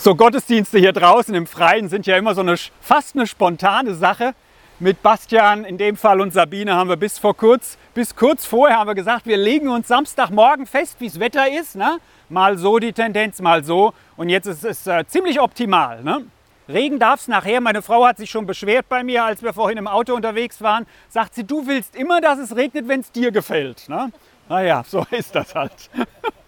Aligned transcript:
So 0.00 0.14
Gottesdienste 0.14 0.78
hier 0.78 0.92
draußen 0.92 1.34
im 1.34 1.48
Freien 1.48 1.88
sind 1.88 2.06
ja 2.06 2.16
immer 2.16 2.32
so 2.32 2.40
eine 2.40 2.54
fast 2.80 3.16
eine 3.16 3.26
spontane 3.26 3.96
Sache. 3.96 4.32
Mit 4.78 5.02
Bastian, 5.02 5.64
in 5.64 5.76
dem 5.76 5.96
Fall 5.96 6.20
und 6.20 6.32
Sabine 6.32 6.76
haben 6.76 6.88
wir 6.88 6.96
bis 6.96 7.18
vor 7.18 7.36
kurz, 7.36 7.76
bis 7.94 8.14
kurz 8.14 8.46
vorher 8.46 8.78
haben 8.78 8.86
wir 8.86 8.94
gesagt, 8.94 9.26
wir 9.26 9.36
legen 9.36 9.68
uns 9.68 9.88
Samstagmorgen 9.88 10.66
fest, 10.66 11.00
wie 11.00 11.08
das 11.08 11.18
Wetter 11.18 11.52
ist. 11.52 11.74
Ne? 11.74 11.98
Mal 12.28 12.58
so 12.58 12.78
die 12.78 12.92
Tendenz, 12.92 13.40
mal 13.40 13.64
so. 13.64 13.92
Und 14.16 14.28
jetzt 14.28 14.46
ist 14.46 14.64
es 14.64 14.86
äh, 14.86 15.04
ziemlich 15.08 15.40
optimal. 15.40 16.04
Ne? 16.04 16.26
Regen 16.68 17.00
darf 17.00 17.22
es 17.22 17.26
nachher. 17.26 17.60
Meine 17.60 17.82
Frau 17.82 18.06
hat 18.06 18.18
sich 18.18 18.30
schon 18.30 18.46
beschwert 18.46 18.88
bei 18.88 19.02
mir, 19.02 19.24
als 19.24 19.42
wir 19.42 19.52
vorhin 19.52 19.78
im 19.78 19.88
Auto 19.88 20.14
unterwegs 20.14 20.62
waren. 20.62 20.86
Sagt 21.08 21.34
sie, 21.34 21.42
du 21.42 21.66
willst 21.66 21.96
immer, 21.96 22.20
dass 22.20 22.38
es 22.38 22.54
regnet, 22.54 22.86
wenn 22.86 23.00
es 23.00 23.10
dir 23.10 23.32
gefällt. 23.32 23.88
Ne? 23.88 24.12
Naja, 24.48 24.84
so 24.86 25.04
ist 25.10 25.34
das 25.34 25.56
halt. 25.56 25.90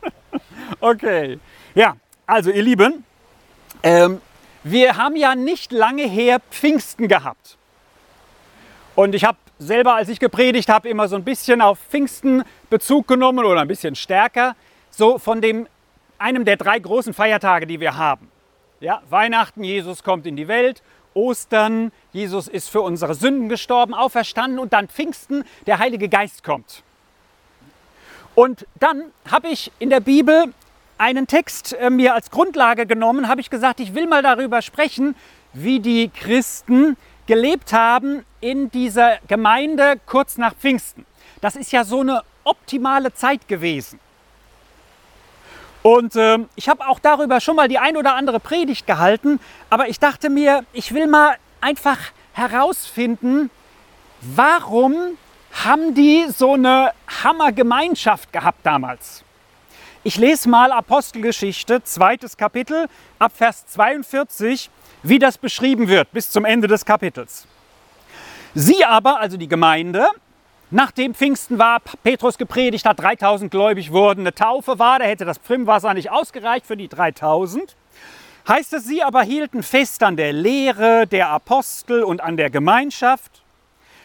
okay. 0.80 1.40
Ja, 1.74 1.96
also 2.28 2.52
ihr 2.52 2.62
Lieben, 2.62 3.04
ähm, 3.82 4.20
wir 4.62 4.96
haben 4.96 5.16
ja 5.16 5.34
nicht 5.34 5.72
lange 5.72 6.04
her 6.04 6.40
Pfingsten 6.50 7.08
gehabt. 7.08 7.56
Und 8.94 9.14
ich 9.14 9.24
habe 9.24 9.38
selber, 9.58 9.94
als 9.94 10.08
ich 10.08 10.20
gepredigt 10.20 10.68
habe, 10.68 10.88
immer 10.88 11.08
so 11.08 11.16
ein 11.16 11.24
bisschen 11.24 11.60
auf 11.60 11.78
Pfingsten 11.78 12.44
Bezug 12.68 13.08
genommen 13.08 13.44
oder 13.44 13.60
ein 13.60 13.68
bisschen 13.68 13.94
stärker, 13.94 14.56
so 14.90 15.18
von 15.18 15.40
dem, 15.40 15.66
einem 16.18 16.44
der 16.44 16.56
drei 16.56 16.78
großen 16.78 17.14
Feiertage, 17.14 17.66
die 17.66 17.80
wir 17.80 17.96
haben. 17.96 18.30
Ja, 18.80 19.02
Weihnachten, 19.10 19.62
Jesus 19.62 20.02
kommt 20.02 20.26
in 20.26 20.36
die 20.36 20.48
Welt, 20.48 20.82
Ostern, 21.14 21.92
Jesus 22.12 22.48
ist 22.48 22.70
für 22.70 22.80
unsere 22.80 23.14
Sünden 23.14 23.48
gestorben, 23.48 23.94
auferstanden 23.94 24.58
und 24.58 24.72
dann 24.72 24.88
Pfingsten, 24.88 25.44
der 25.66 25.78
Heilige 25.78 26.08
Geist 26.08 26.44
kommt. 26.44 26.82
Und 28.34 28.66
dann 28.78 29.12
habe 29.30 29.48
ich 29.48 29.72
in 29.78 29.90
der 29.90 30.00
Bibel 30.00 30.52
einen 31.00 31.26
Text 31.26 31.72
äh, 31.72 31.88
mir 31.88 32.14
als 32.14 32.30
Grundlage 32.30 32.86
genommen, 32.86 33.26
habe 33.26 33.40
ich 33.40 33.48
gesagt, 33.48 33.80
ich 33.80 33.94
will 33.94 34.06
mal 34.06 34.22
darüber 34.22 34.60
sprechen, 34.60 35.16
wie 35.54 35.80
die 35.80 36.10
Christen 36.10 36.96
gelebt 37.26 37.72
haben 37.72 38.24
in 38.40 38.70
dieser 38.70 39.16
Gemeinde 39.26 39.98
kurz 40.04 40.36
nach 40.36 40.54
Pfingsten. 40.54 41.06
Das 41.40 41.56
ist 41.56 41.72
ja 41.72 41.84
so 41.84 42.00
eine 42.00 42.22
optimale 42.44 43.14
Zeit 43.14 43.48
gewesen. 43.48 43.98
Und 45.82 46.16
äh, 46.16 46.38
ich 46.54 46.68
habe 46.68 46.86
auch 46.86 46.98
darüber 46.98 47.40
schon 47.40 47.56
mal 47.56 47.66
die 47.66 47.78
ein 47.78 47.96
oder 47.96 48.14
andere 48.14 48.38
Predigt 48.38 48.86
gehalten, 48.86 49.40
aber 49.70 49.88
ich 49.88 49.98
dachte 49.98 50.28
mir, 50.28 50.64
ich 50.74 50.92
will 50.92 51.06
mal 51.06 51.36
einfach 51.62 51.98
herausfinden, 52.34 53.50
warum 54.20 54.94
haben 55.64 55.94
die 55.94 56.26
so 56.28 56.52
eine 56.52 56.92
Hammergemeinschaft 57.24 58.34
gehabt 58.34 58.60
damals? 58.64 59.24
Ich 60.02 60.16
lese 60.16 60.48
mal 60.48 60.72
Apostelgeschichte, 60.72 61.82
zweites 61.82 62.38
Kapitel, 62.38 62.88
ab 63.18 63.32
Vers 63.34 63.66
42, 63.66 64.70
wie 65.02 65.18
das 65.18 65.36
beschrieben 65.36 65.88
wird, 65.88 66.10
bis 66.12 66.30
zum 66.30 66.46
Ende 66.46 66.68
des 66.68 66.86
Kapitels. 66.86 67.46
Sie 68.54 68.82
aber, 68.82 69.20
also 69.20 69.36
die 69.36 69.46
Gemeinde, 69.46 70.08
nachdem 70.70 71.14
Pfingsten 71.14 71.58
war, 71.58 71.80
Petrus 72.02 72.38
gepredigt 72.38 72.86
hat, 72.86 72.98
3000 72.98 73.50
gläubig 73.50 73.92
wurden, 73.92 74.20
eine 74.20 74.34
Taufe 74.34 74.78
war, 74.78 75.00
da 75.00 75.04
hätte 75.04 75.26
das 75.26 75.38
Primwasser 75.38 75.92
nicht 75.92 76.10
ausgereicht 76.10 76.64
für 76.64 76.78
die 76.78 76.88
3000. 76.88 77.76
Heißt 78.48 78.72
es, 78.72 78.84
sie 78.84 79.02
aber 79.02 79.20
hielten 79.20 79.62
fest 79.62 80.02
an 80.02 80.16
der 80.16 80.32
Lehre 80.32 81.06
der 81.06 81.28
Apostel 81.28 82.04
und 82.04 82.22
an 82.22 82.38
der 82.38 82.48
Gemeinschaft, 82.48 83.42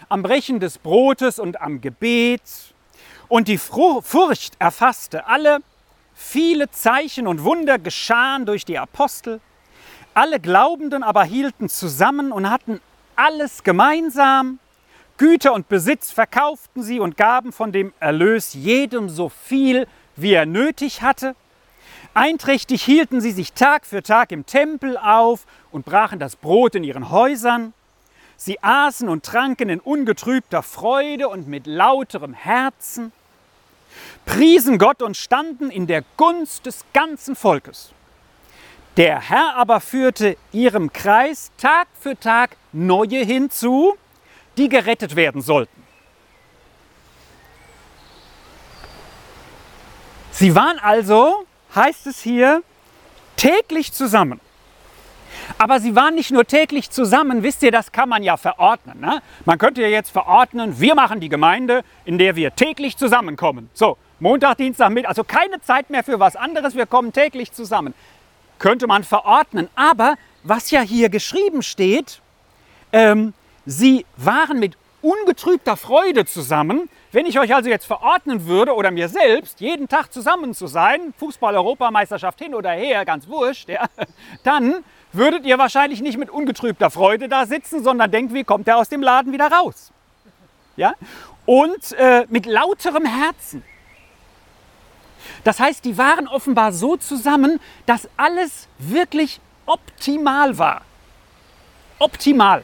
am 0.10 0.24
Brechen 0.24 0.60
des 0.60 0.78
Brotes 0.78 1.40
und 1.40 1.62
am 1.62 1.80
Gebet. 1.80 2.42
Und 3.30 3.48
die 3.48 3.58
Furcht 3.58 4.56
erfasste 4.60 5.26
alle, 5.28 5.62
Viele 6.18 6.72
Zeichen 6.72 7.28
und 7.28 7.44
Wunder 7.44 7.78
geschahen 7.78 8.46
durch 8.46 8.64
die 8.64 8.80
Apostel. 8.80 9.42
Alle 10.14 10.40
Glaubenden 10.40 11.04
aber 11.04 11.26
hielten 11.26 11.68
zusammen 11.68 12.32
und 12.32 12.50
hatten 12.50 12.80
alles 13.18 13.64
gemeinsam. 13.64 14.60
Güter 15.18 15.54
und 15.54 15.68
Besitz 15.68 16.12
verkauften 16.12 16.84
sie 16.84 17.02
und 17.02 17.18
gaben 17.18 17.52
von 17.52 17.74
dem 17.74 17.94
Erlös 18.00 18.54
jedem 18.54 19.10
so 19.10 19.28
viel, 19.28 19.88
wie 20.16 20.32
er 20.32 20.46
nötig 20.46 21.02
hatte. 21.02 21.36
Einträchtig 22.14 22.82
hielten 22.82 23.20
sie 23.20 23.32
sich 23.32 23.52
Tag 23.52 23.86
für 23.86 24.02
Tag 24.02 24.32
im 24.32 24.46
Tempel 24.46 24.98
auf 24.98 25.46
und 25.72 25.86
brachen 25.86 26.18
das 26.18 26.38
Brot 26.38 26.76
in 26.76 26.86
ihren 26.86 27.10
Häusern. 27.10 27.74
Sie 28.38 28.64
aßen 28.64 29.10
und 29.10 29.26
tranken 29.26 29.68
in 29.68 29.82
ungetrübter 29.82 30.64
Freude 30.64 31.28
und 31.28 31.50
mit 31.50 31.68
lauterem 31.68 32.34
Herzen 32.34 33.12
priesen 34.26 34.78
Gott 34.78 35.02
und 35.02 35.18
standen 35.18 35.70
in 35.70 35.88
der 35.88 36.04
Gunst 36.18 36.66
des 36.66 36.86
ganzen 36.94 37.36
Volkes. 37.36 37.92
Der 38.98 39.20
Herr 39.20 39.56
aber 39.56 39.82
führte 39.82 40.38
ihrem 40.52 40.94
Kreis 40.94 41.52
Tag 41.58 41.88
für 42.00 42.18
Tag 42.18 42.56
neue 42.72 43.24
hinzu, 43.24 43.96
die 44.58 44.70
gerettet 44.70 45.16
werden 45.16 45.42
sollten. 45.42 45.84
Sie 50.32 50.56
waren 50.56 50.80
also, 50.80 51.46
heißt 51.74 52.08
es 52.08 52.22
hier, 52.22 52.62
täglich 53.38 53.94
zusammen. 53.94 54.40
Aber 55.66 55.80
sie 55.80 55.96
waren 55.96 56.14
nicht 56.14 56.30
nur 56.30 56.46
täglich 56.46 56.92
zusammen, 56.92 57.42
wisst 57.42 57.64
ihr, 57.64 57.72
das 57.72 57.92
kann 57.92 58.08
man 58.08 58.22
ja 58.22 58.38
verordnen. 58.38 59.00
Ne? 59.00 59.20
Man 59.46 59.58
könnte 59.58 59.82
ja 59.82 59.88
jetzt 59.88 60.12
verordnen, 60.12 60.80
wir 60.80 60.94
machen 60.94 61.20
die 61.20 61.28
Gemeinde, 61.28 61.84
in 62.06 62.20
der 62.20 62.36
wir 62.36 62.56
täglich 62.56 62.98
zusammenkommen. 62.98 63.72
So, 63.74 63.98
Montag, 64.20 64.58
Dienstag, 64.58 64.92
Mittag, 64.92 65.10
also 65.10 65.24
keine 65.24 65.60
Zeit 65.62 65.90
mehr 65.90 66.04
für 66.04 66.20
was 66.20 66.36
anderes, 66.36 66.76
wir 66.76 66.86
kommen 66.86 67.14
täglich 67.14 67.52
zusammen. 67.52 67.96
Könnte 68.60 68.86
man 68.86 69.04
verordnen. 69.04 69.68
Aber 69.74 70.18
was 70.44 70.70
ja 70.70 70.82
hier 70.82 71.10
geschrieben 71.10 71.64
steht, 71.64 72.22
ähm, 72.94 73.34
sie 73.66 74.06
waren 74.18 74.60
mit 74.60 74.78
ungetrübter 75.02 75.78
Freude 75.78 76.28
zusammen. 76.28 76.90
Wenn 77.12 77.26
ich 77.26 77.40
euch 77.40 77.56
also 77.56 77.72
jetzt 77.72 77.86
verordnen 77.86 78.46
würde 78.46 78.76
oder 78.76 78.92
mir 78.92 79.10
selbst, 79.10 79.62
jeden 79.62 79.88
Tag 79.88 80.14
zusammen 80.14 80.54
zu 80.54 80.68
sein, 80.68 81.16
Fußball-Europameisterschaft 81.18 82.38
hin 82.38 82.54
oder 82.54 82.70
her, 82.70 83.04
ganz 83.04 83.28
wurscht, 83.28 83.70
ja, 83.70 83.86
dann 84.44 84.84
würdet 85.16 85.46
ihr 85.46 85.58
wahrscheinlich 85.58 86.02
nicht 86.02 86.18
mit 86.18 86.30
ungetrübter 86.30 86.90
Freude 86.90 87.28
da 87.28 87.46
sitzen, 87.46 87.84
sondern 87.84 88.12
denkt, 88.12 88.34
wie 88.34 88.44
kommt 88.44 88.68
er 88.68 88.78
aus 88.78 88.90
dem 88.90 89.02
Laden 89.02 89.34
wieder 89.34 89.52
raus? 89.52 89.92
Ja? 90.76 90.94
Und 91.46 91.94
äh, 91.94 92.26
mit 92.30 92.46
lauterem 92.46 93.06
Herzen. 93.06 93.64
Das 95.44 95.60
heißt, 95.60 95.86
die 95.86 95.98
waren 95.98 96.28
offenbar 96.28 96.72
so 96.72 96.98
zusammen, 96.98 97.60
dass 97.86 98.10
alles 98.18 98.68
wirklich 98.78 99.40
optimal 99.66 100.58
war. 100.58 100.82
Optimal. 102.00 102.64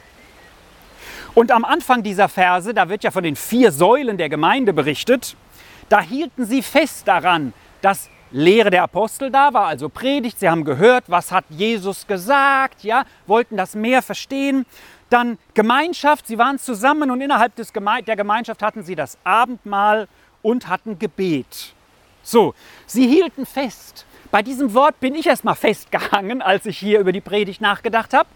Und 1.34 1.50
am 1.50 1.64
Anfang 1.64 2.02
dieser 2.02 2.28
Verse, 2.28 2.74
da 2.74 2.88
wird 2.88 3.04
ja 3.04 3.10
von 3.10 3.22
den 3.22 3.36
vier 3.36 3.72
Säulen 3.72 4.18
der 4.18 4.28
Gemeinde 4.28 4.72
berichtet, 4.72 5.36
da 5.88 6.00
hielten 6.00 6.44
sie 6.44 6.62
fest 6.62 7.08
daran, 7.08 7.52
dass 7.80 8.10
Lehre 8.32 8.70
der 8.70 8.82
Apostel 8.82 9.30
da 9.30 9.52
war, 9.52 9.66
also 9.66 9.88
Predigt, 9.88 10.40
sie 10.40 10.48
haben 10.48 10.64
gehört, 10.64 11.04
was 11.08 11.30
hat 11.30 11.44
Jesus 11.50 12.06
gesagt, 12.06 12.82
ja, 12.82 13.04
wollten 13.26 13.56
das 13.58 13.74
mehr 13.74 14.00
verstehen. 14.00 14.64
Dann 15.10 15.38
Gemeinschaft, 15.52 16.26
sie 16.26 16.38
waren 16.38 16.58
zusammen 16.58 17.10
und 17.10 17.20
innerhalb 17.20 17.54
des 17.56 17.74
Geme 17.74 18.02
der 18.02 18.16
Gemeinschaft 18.16 18.62
hatten 18.62 18.82
sie 18.82 18.94
das 18.94 19.18
Abendmahl 19.24 20.08
und 20.40 20.68
hatten 20.68 20.98
Gebet. 20.98 21.74
So, 22.22 22.54
sie 22.86 23.06
hielten 23.06 23.44
fest. 23.44 24.06
Bei 24.30 24.42
diesem 24.42 24.72
Wort 24.72 24.98
bin 25.00 25.14
ich 25.14 25.26
erstmal 25.26 25.54
festgehangen, 25.54 26.40
als 26.40 26.64
ich 26.64 26.78
hier 26.78 27.00
über 27.00 27.12
die 27.12 27.20
Predigt 27.20 27.60
nachgedacht 27.60 28.14
habe 28.14 28.28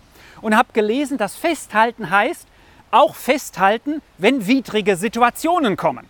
und 0.42 0.54
habe 0.54 0.74
gelesen, 0.74 1.16
dass 1.16 1.36
festhalten 1.36 2.10
heißt, 2.10 2.46
auch 2.90 3.14
festhalten, 3.14 4.02
wenn 4.18 4.46
widrige 4.46 4.96
Situationen 4.96 5.76
kommen. 5.76 6.06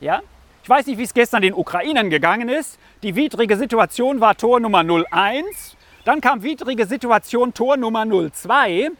Ja? 0.00 0.20
Ich 0.62 0.68
weiß 0.68 0.86
nicht, 0.86 0.98
wie 0.98 1.04
es 1.04 1.14
gestern 1.14 1.42
den 1.42 1.54
Ukrainern 1.54 2.10
gegangen 2.10 2.48
ist. 2.48 2.78
Die 3.02 3.14
widrige 3.14 3.56
Situation 3.56 4.20
war 4.20 4.36
Tor 4.36 4.60
Nummer 4.60 4.84
01. 4.84 5.76
Dann 6.04 6.20
kam 6.20 6.42
widrige 6.42 6.86
Situation 6.86 7.54
Tor 7.54 7.76
Nummer 7.76 8.04
02. 8.06 8.90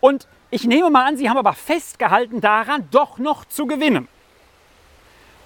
Und 0.00 0.28
ich 0.50 0.64
nehme 0.64 0.90
mal 0.90 1.06
an, 1.06 1.16
sie 1.16 1.28
haben 1.28 1.36
aber 1.36 1.52
festgehalten 1.54 2.40
daran, 2.40 2.88
doch 2.90 3.18
noch 3.18 3.44
zu 3.44 3.66
gewinnen. 3.66 4.08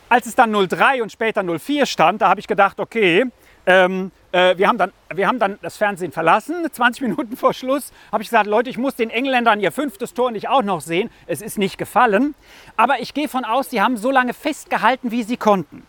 Als 0.08 0.26
es 0.26 0.34
dann 0.34 0.52
03 0.52 1.02
und 1.02 1.10
später 1.10 1.42
04 1.42 1.86
stand, 1.86 2.20
da 2.20 2.28
habe 2.28 2.38
ich 2.38 2.46
gedacht, 2.46 2.78
okay, 2.78 3.24
ähm, 3.64 4.12
äh, 4.32 4.56
wir, 4.58 4.66
haben 4.66 4.78
dann, 4.78 4.92
wir 5.14 5.28
haben 5.28 5.38
dann 5.38 5.58
das 5.62 5.76
Fernsehen 5.76 6.10
verlassen, 6.10 6.66
20 6.72 7.02
Minuten 7.02 7.36
vor 7.36 7.54
Schluss 7.54 7.92
habe 8.10 8.22
ich 8.22 8.30
gesagt, 8.30 8.46
Leute, 8.46 8.70
ich 8.70 8.78
muss 8.78 8.96
den 8.96 9.10
Engländern 9.10 9.60
ihr 9.60 9.72
fünftes 9.72 10.14
Tor 10.14 10.30
nicht 10.30 10.48
auch 10.48 10.62
noch 10.62 10.80
sehen. 10.80 11.10
Es 11.26 11.42
ist 11.42 11.58
nicht 11.58 11.78
gefallen. 11.78 12.34
Aber 12.76 13.00
ich 13.00 13.14
gehe 13.14 13.28
von 13.28 13.44
aus, 13.44 13.70
sie 13.70 13.80
haben 13.80 13.96
so 13.96 14.10
lange 14.10 14.34
festgehalten, 14.34 15.10
wie 15.10 15.22
sie 15.22 15.36
konnten. 15.36 15.86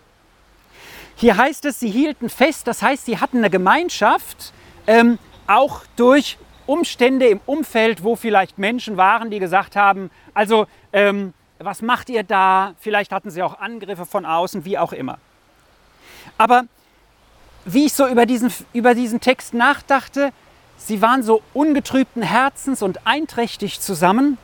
Hier 1.16 1.38
heißt 1.38 1.66
es, 1.66 1.80
sie 1.80 1.90
hielten 1.90 2.30
fest, 2.30 2.68
das 2.68 2.82
heißt, 2.82 3.06
sie 3.06 3.20
hatten 3.20 3.38
eine 3.38 3.50
Gemeinschaft, 3.50 4.52
ähm, 4.88 5.20
auch 5.48 5.82
durch 5.96 6.38
Umstände 6.66 7.28
im 7.28 7.40
Umfeld, 7.46 8.04
wo 8.04 8.16
vielleicht 8.16 8.58
Menschen 8.58 8.98
waren, 8.98 9.30
die 9.30 9.40
gesagt 9.40 9.76
haben, 9.76 10.10
also 10.34 10.66
ähm, 10.92 11.34
was 11.60 11.82
macht 11.82 12.10
ihr 12.10 12.24
da? 12.24 12.74
Vielleicht 12.80 13.12
hatten 13.12 13.30
sie 13.30 13.44
auch 13.44 13.60
Angriffe 13.60 14.06
von 14.06 14.26
außen, 14.26 14.66
wie 14.66 14.78
auch 14.78 14.92
immer. 14.92 15.18
Aber 16.38 16.64
wie 17.66 17.86
ich 17.86 17.94
so 17.94 18.08
über 18.08 18.26
diesen, 18.26 18.52
über 18.74 18.96
diesen 18.96 19.20
Text 19.20 19.54
nachdachte, 19.54 20.32
sie 20.78 21.02
waren 21.02 21.24
so 21.24 21.42
ungetrübten 21.54 22.22
Herzens 22.22 22.82
und 22.82 23.06
einträchtig 23.06 23.80
zusammen. 23.80 24.38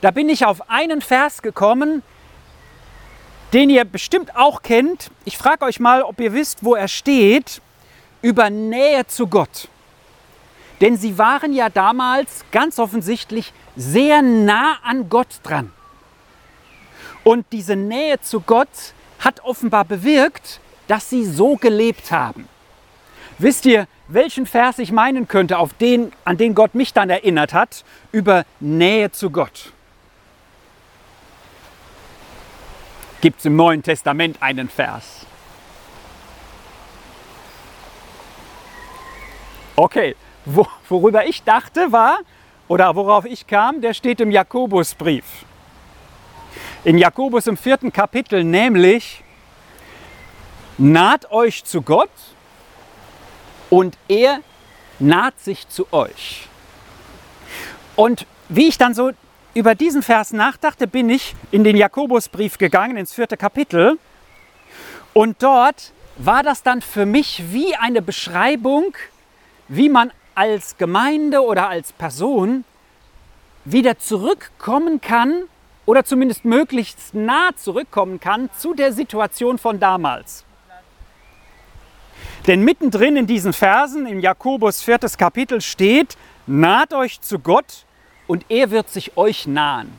Da 0.00 0.10
bin 0.10 0.28
ich 0.28 0.46
auf 0.46 0.70
einen 0.70 1.00
Vers 1.00 1.42
gekommen, 1.42 2.02
den 3.52 3.70
ihr 3.70 3.84
bestimmt 3.84 4.34
auch 4.36 4.62
kennt. 4.62 5.10
Ich 5.24 5.36
frage 5.36 5.64
euch 5.64 5.78
mal, 5.78 6.02
ob 6.02 6.20
ihr 6.20 6.32
wisst, 6.32 6.64
wo 6.64 6.74
er 6.74 6.88
steht, 6.88 7.60
über 8.22 8.50
Nähe 8.50 9.06
zu 9.06 9.26
Gott. 9.26 9.68
Denn 10.80 10.96
sie 10.96 11.18
waren 11.18 11.52
ja 11.52 11.68
damals 11.68 12.44
ganz 12.50 12.78
offensichtlich 12.78 13.52
sehr 13.76 14.22
nah 14.22 14.78
an 14.82 15.08
Gott 15.08 15.40
dran. 15.42 15.70
Und 17.24 17.46
diese 17.52 17.76
Nähe 17.76 18.20
zu 18.20 18.40
Gott 18.40 18.68
hat 19.20 19.44
offenbar 19.44 19.84
bewirkt, 19.84 20.60
dass 20.88 21.08
sie 21.08 21.24
so 21.24 21.56
gelebt 21.56 22.10
haben. 22.10 22.48
Wisst 23.38 23.66
ihr, 23.66 23.86
welchen 24.08 24.46
Vers 24.46 24.78
ich 24.78 24.92
meinen 24.92 25.26
könnte, 25.28 25.58
auf 25.58 25.72
den, 25.74 26.12
an 26.24 26.36
den 26.36 26.54
Gott 26.54 26.74
mich 26.74 26.92
dann 26.92 27.10
erinnert 27.10 27.54
hat, 27.54 27.84
über 28.12 28.44
Nähe 28.60 29.10
zu 29.10 29.30
Gott? 29.30 29.72
Gibt 33.20 33.38
es 33.38 33.44
im 33.44 33.56
Neuen 33.56 33.82
Testament 33.82 34.36
einen 34.40 34.68
Vers? 34.68 35.26
Okay, 39.76 40.14
Wo, 40.44 40.66
worüber 40.88 41.26
ich 41.26 41.44
dachte 41.44 41.92
war, 41.92 42.18
oder 42.68 42.94
worauf 42.96 43.24
ich 43.24 43.46
kam, 43.46 43.80
der 43.80 43.94
steht 43.94 44.20
im 44.20 44.30
Jakobusbrief. 44.30 45.24
In 46.84 46.98
Jakobus 46.98 47.46
im 47.46 47.56
vierten 47.56 47.92
Kapitel, 47.92 48.44
nämlich, 48.44 49.22
naht 50.78 51.30
euch 51.30 51.64
zu 51.64 51.82
Gott 51.82 52.10
und 53.72 53.96
er 54.06 54.40
naht 54.98 55.40
sich 55.40 55.66
zu 55.66 55.90
euch. 55.94 56.46
Und 57.96 58.26
wie 58.50 58.68
ich 58.68 58.76
dann 58.76 58.92
so 58.92 59.12
über 59.54 59.74
diesen 59.74 60.02
Vers 60.02 60.34
nachdachte, 60.34 60.86
bin 60.86 61.08
ich 61.08 61.34
in 61.52 61.64
den 61.64 61.78
Jakobusbrief 61.78 62.58
gegangen, 62.58 62.98
ins 62.98 63.14
vierte 63.14 63.38
Kapitel. 63.38 63.98
Und 65.14 65.42
dort 65.42 65.92
war 66.18 66.42
das 66.42 66.62
dann 66.62 66.82
für 66.82 67.06
mich 67.06 67.44
wie 67.50 67.74
eine 67.74 68.02
Beschreibung, 68.02 68.94
wie 69.68 69.88
man 69.88 70.12
als 70.34 70.76
Gemeinde 70.76 71.42
oder 71.42 71.70
als 71.70 71.94
Person 71.94 72.64
wieder 73.64 73.98
zurückkommen 73.98 75.00
kann 75.00 75.44
oder 75.86 76.04
zumindest 76.04 76.44
möglichst 76.44 77.14
nah 77.14 77.56
zurückkommen 77.56 78.20
kann 78.20 78.50
zu 78.58 78.74
der 78.74 78.92
Situation 78.92 79.56
von 79.56 79.80
damals. 79.80 80.44
Denn 82.46 82.62
mittendrin 82.62 83.16
in 83.16 83.26
diesen 83.26 83.52
Versen 83.52 84.06
im 84.06 84.20
Jakobus 84.20 84.82
viertes 84.82 85.16
Kapitel 85.16 85.60
steht, 85.60 86.16
naht 86.46 86.92
euch 86.92 87.20
zu 87.20 87.38
Gott 87.38 87.84
und 88.26 88.44
er 88.48 88.70
wird 88.70 88.90
sich 88.90 89.16
euch 89.16 89.46
nahen. 89.46 89.92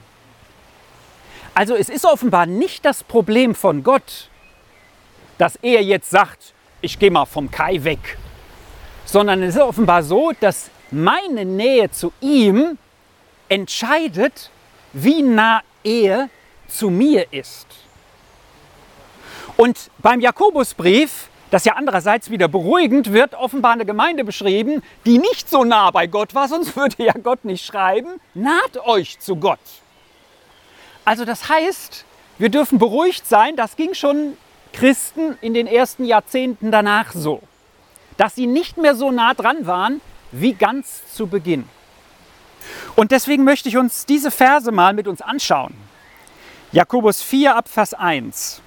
Also 1.53 1.75
es 1.75 1.89
ist 1.89 2.05
offenbar 2.05 2.45
nicht 2.45 2.83
das 2.83 3.03
Problem 3.03 3.53
von 3.55 3.83
Gott, 3.83 4.29
dass 5.37 5.55
er 5.57 5.83
jetzt 5.83 6.09
sagt, 6.09 6.53
ich 6.81 6.99
gehe 6.99 7.11
mal 7.11 7.25
vom 7.25 7.49
Kai 7.49 7.83
weg, 7.83 8.17
sondern 9.05 9.43
es 9.43 9.55
ist 9.55 9.61
offenbar 9.61 10.03
so, 10.03 10.31
dass 10.39 10.69
meine 10.91 11.45
Nähe 11.45 11.91
zu 11.91 12.11
ihm 12.21 12.77
entscheidet, 13.49 14.49
wie 14.93 15.21
nah 15.21 15.61
er 15.83 16.29
zu 16.67 16.89
mir 16.89 17.31
ist. 17.31 17.67
Und 19.57 19.91
beim 19.99 20.19
Jakobusbrief 20.19 21.29
das 21.53 21.65
ja 21.65 21.73
andererseits 21.73 22.31
wieder 22.31 22.47
beruhigend 22.47 23.13
wird 23.13 23.35
offenbar 23.35 23.73
eine 23.73 23.85
Gemeinde 23.85 24.23
beschrieben, 24.23 24.81
die 25.05 25.19
nicht 25.19 25.47
so 25.47 25.63
nah 25.63 25.91
bei 25.91 26.07
Gott 26.07 26.33
war, 26.33 26.47
sonst 26.47 26.75
würde 26.75 27.03
ja 27.03 27.13
Gott 27.13 27.45
nicht 27.45 27.63
schreiben, 27.63 28.19
naht 28.33 28.77
euch 28.77 29.19
zu 29.19 29.35
Gott. 29.35 29.59
Also 31.05 31.25
das 31.25 31.49
heißt, 31.49 32.05
wir 32.39 32.49
dürfen 32.49 32.79
beruhigt 32.79 33.27
sein, 33.27 33.55
das 33.55 33.75
ging 33.75 33.93
schon 33.93 34.35
Christen 34.71 35.37
in 35.41 35.53
den 35.53 35.67
ersten 35.67 36.05
Jahrzehnten 36.05 36.71
danach 36.71 37.11
so, 37.13 37.43
dass 38.17 38.33
sie 38.33 38.47
nicht 38.47 38.77
mehr 38.77 38.95
so 38.95 39.11
nah 39.11 39.35
dran 39.35 39.67
waren 39.67 40.01
wie 40.31 40.53
ganz 40.53 41.03
zu 41.13 41.27
Beginn. 41.27 41.69
Und 42.95 43.11
deswegen 43.11 43.43
möchte 43.43 43.69
ich 43.69 43.77
uns 43.77 44.07
diese 44.07 44.31
Verse 44.31 44.71
mal 44.71 44.93
mit 44.93 45.07
uns 45.07 45.21
anschauen. 45.21 45.75
Jakobus 46.71 47.21
4 47.21 47.55
ab 47.55 47.69
Vers 47.69 47.93
1. 47.93 48.59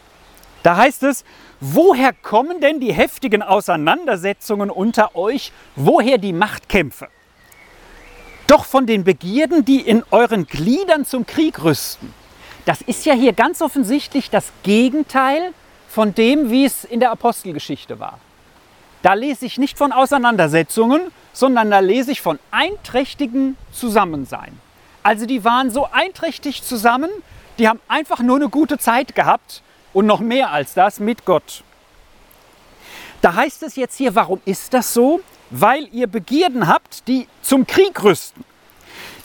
Da 0.63 0.77
heißt 0.77 1.03
es, 1.03 1.25
Woher 1.61 2.13
kommen 2.13 2.61
denn 2.61 2.81
die 2.81 2.93
heftigen 2.93 3.43
Auseinandersetzungen 3.43 4.69
unter 4.71 5.17
euch? 5.17 5.53
Woher 5.75 6.19
die 6.19 6.35
Machtkämpfe? 6.35 7.09
Doch 8.47 8.67
von 8.67 8.87
den 8.87 9.05
Begierden, 9.05 9.65
die 9.65 9.81
in 9.81 10.05
euren 10.11 10.47
Gliedern 10.47 11.07
zum 11.07 11.27
Krieg 11.27 11.65
rüsten. 11.65 12.13
Das 12.67 12.83
ist 12.83 13.07
ja 13.07 13.15
hier 13.15 13.33
ganz 13.33 13.63
offensichtlich 13.63 14.29
das 14.29 14.53
Gegenteil 14.65 15.53
von 15.89 16.15
dem, 16.15 16.51
wie 16.51 16.67
es 16.67 16.85
in 16.85 17.01
der 17.01 17.11
Apostelgeschichte 17.11 17.99
war. 17.99 18.19
Da 19.03 19.15
lese 19.15 19.47
ich 19.47 19.57
nicht 19.57 19.79
von 19.79 19.93
Auseinandersetzungen, 19.93 21.11
sondern 21.33 21.71
da 21.71 21.79
lese 21.79 22.13
ich 22.13 22.21
von 22.21 22.39
einträchtigen 22.51 23.57
Zusammensein. 23.73 24.59
Also 25.03 25.27
die 25.27 25.45
waren 25.45 25.71
so 25.71 25.89
einträchtig 25.91 26.63
zusammen, 26.63 27.11
die 27.59 27.69
haben 27.69 27.81
einfach 27.89 28.21
nur 28.21 28.37
eine 28.37 28.49
gute 28.49 28.79
Zeit 28.79 29.15
gehabt 29.15 29.63
und 29.97 30.05
noch 30.05 30.21
mehr 30.21 30.51
als 30.51 30.75
das 30.75 31.01
mit 31.01 31.25
Gott. 31.25 31.65
Da 33.23 33.35
heißt 33.35 33.63
es 33.63 33.77
jetzt 33.77 33.97
hier, 33.97 34.15
warum 34.15 34.43
ist 34.45 34.75
das 34.75 34.93
so? 34.93 35.23
Weil 35.49 35.89
ihr 35.91 36.07
Begierden 36.07 36.69
habt, 36.69 37.09
die 37.09 37.27
zum 37.41 37.67
Krieg 37.67 38.05
rüsten. 38.05 38.45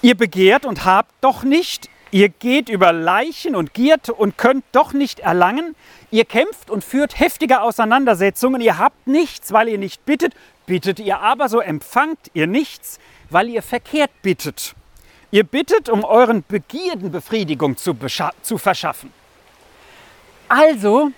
Ihr 0.01 0.15
begehrt 0.15 0.65
und 0.65 0.85
habt 0.85 1.11
doch 1.19 1.43
nicht, 1.43 1.89
ihr 2.11 2.29
geht 2.29 2.69
über 2.69 2.93
Leichen 2.93 3.53
und 3.53 3.73
giert 3.73 4.09
und 4.09 4.37
könnt 4.37 4.63
doch 4.71 4.93
nicht 4.93 5.19
erlangen. 5.19 5.75
Ihr 6.09 6.23
kämpft 6.23 6.69
und 6.69 6.85
führt 6.85 7.19
heftige 7.19 7.59
Auseinandersetzungen. 7.59 8.61
Ihr 8.61 8.77
habt 8.77 9.07
nichts, 9.07 9.51
weil 9.51 9.67
ihr 9.67 9.77
nicht 9.77 10.05
bittet. 10.05 10.33
Bittet 10.67 11.01
ihr 11.01 11.19
aber, 11.19 11.49
so 11.49 11.59
empfangt 11.59 12.31
ihr 12.33 12.47
nichts, 12.47 12.97
weil 13.29 13.49
ihr 13.49 13.61
verkehrt 13.61 14.11
bittet. 14.21 14.73
Ihr 15.31 15.43
bittet, 15.43 15.89
um 15.89 16.05
euren 16.05 16.45
Begierden 16.47 17.11
Befriedigung 17.11 17.75
zu, 17.75 17.93
zu 18.41 18.57
verschaffen. 18.57 19.11
Also 20.53 21.13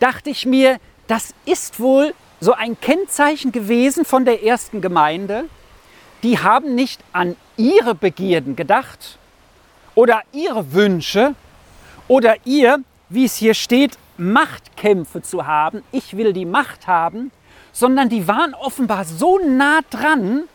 dachte 0.00 0.30
ich 0.30 0.44
mir, 0.44 0.80
das 1.06 1.34
ist 1.44 1.78
wohl 1.78 2.14
so 2.40 2.52
ein 2.52 2.80
Kennzeichen 2.80 3.52
gewesen 3.52 4.04
von 4.04 4.24
der 4.24 4.42
ersten 4.42 4.80
Gemeinde. 4.80 5.44
Die 6.24 6.40
haben 6.40 6.74
nicht 6.74 7.00
an 7.12 7.36
ihre 7.56 7.94
Begierden 7.94 8.56
gedacht 8.56 9.18
oder 9.94 10.22
ihre 10.32 10.72
Wünsche 10.72 11.36
oder 12.08 12.34
ihr, 12.44 12.80
wie 13.08 13.24
es 13.24 13.36
hier 13.36 13.54
steht, 13.54 13.96
Machtkämpfe 14.16 15.22
zu 15.22 15.46
haben. 15.46 15.84
Ich 15.92 16.16
will 16.16 16.32
die 16.32 16.44
Macht 16.44 16.88
haben, 16.88 17.30
sondern 17.70 18.08
die 18.08 18.26
waren 18.26 18.52
offenbar 18.52 19.04
so 19.04 19.38
nah 19.38 19.78
dran 19.90 20.48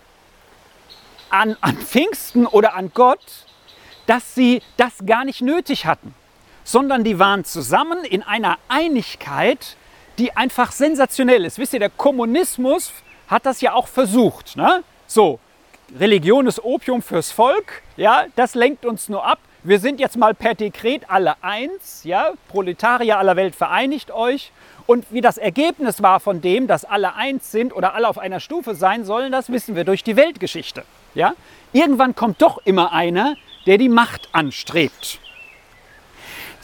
an, 1.29 1.55
an 1.61 1.77
Pfingsten 1.77 2.45
oder 2.45 2.75
an 2.75 2.91
Gott, 2.93 3.45
dass 4.05 4.35
sie 4.35 4.61
das 4.75 5.05
gar 5.05 5.23
nicht 5.23 5.41
nötig 5.41 5.85
hatten 5.85 6.13
sondern 6.67 7.05
die 7.05 7.17
waren 7.17 7.45
zusammen 7.45 8.03
in 8.03 8.23
einer 8.23 8.57
Einigkeit, 8.67 9.77
die 10.19 10.35
einfach 10.35 10.73
sensationell 10.73 11.45
ist. 11.45 11.59
Wisst 11.59 11.71
ihr, 11.71 11.79
der 11.79 11.89
Kommunismus 11.89 12.91
hat 13.29 13.45
das 13.45 13.61
ja 13.61 13.73
auch 13.73 13.87
versucht. 13.87 14.57
Ne? 14.57 14.83
So, 15.07 15.39
Religion 15.97 16.45
ist 16.45 16.61
Opium 16.61 17.01
fürs 17.01 17.31
Volk, 17.31 17.83
ja, 17.95 18.25
das 18.35 18.53
lenkt 18.53 18.85
uns 18.85 19.07
nur 19.07 19.25
ab. 19.25 19.39
Wir 19.63 19.79
sind 19.79 20.01
jetzt 20.01 20.17
mal 20.17 20.33
per 20.33 20.55
Dekret 20.55 21.09
alle 21.09 21.41
eins, 21.41 22.03
ja, 22.03 22.33
Proletarier 22.49 23.17
aller 23.17 23.37
Welt 23.37 23.55
vereinigt 23.55 24.11
euch. 24.11 24.51
Und 24.87 25.05
wie 25.09 25.21
das 25.21 25.37
Ergebnis 25.37 26.03
war 26.03 26.19
von 26.19 26.41
dem, 26.41 26.67
dass 26.67 26.83
alle 26.83 27.15
eins 27.15 27.49
sind 27.49 27.73
oder 27.73 27.93
alle 27.93 28.09
auf 28.09 28.17
einer 28.17 28.41
Stufe 28.41 28.75
sein 28.75 29.05
sollen, 29.05 29.31
das 29.31 29.49
wissen 29.49 29.77
wir 29.77 29.85
durch 29.85 30.03
die 30.03 30.17
Weltgeschichte. 30.17 30.83
Ja? 31.15 31.33
Irgendwann 31.71 32.13
kommt 32.13 32.41
doch 32.41 32.57
immer 32.65 32.91
einer, 32.91 33.35
der 33.65 33.77
die 33.77 33.89
Macht 33.89 34.27
anstrebt. 34.33 35.21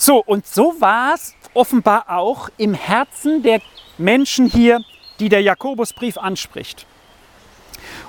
So, 0.05 0.17
und 0.17 0.45
so 0.45 0.81
war 0.81 1.13
es 1.13 1.33
offenbar 1.53 2.10
auch 2.10 2.50
im 2.57 2.74
Herzen 2.74 3.41
der 3.41 3.62
Menschen 3.98 4.48
hier, 4.48 4.81
die 5.22 5.29
der 5.29 5.41
Jakobusbrief 5.41 6.17
anspricht. 6.17 6.86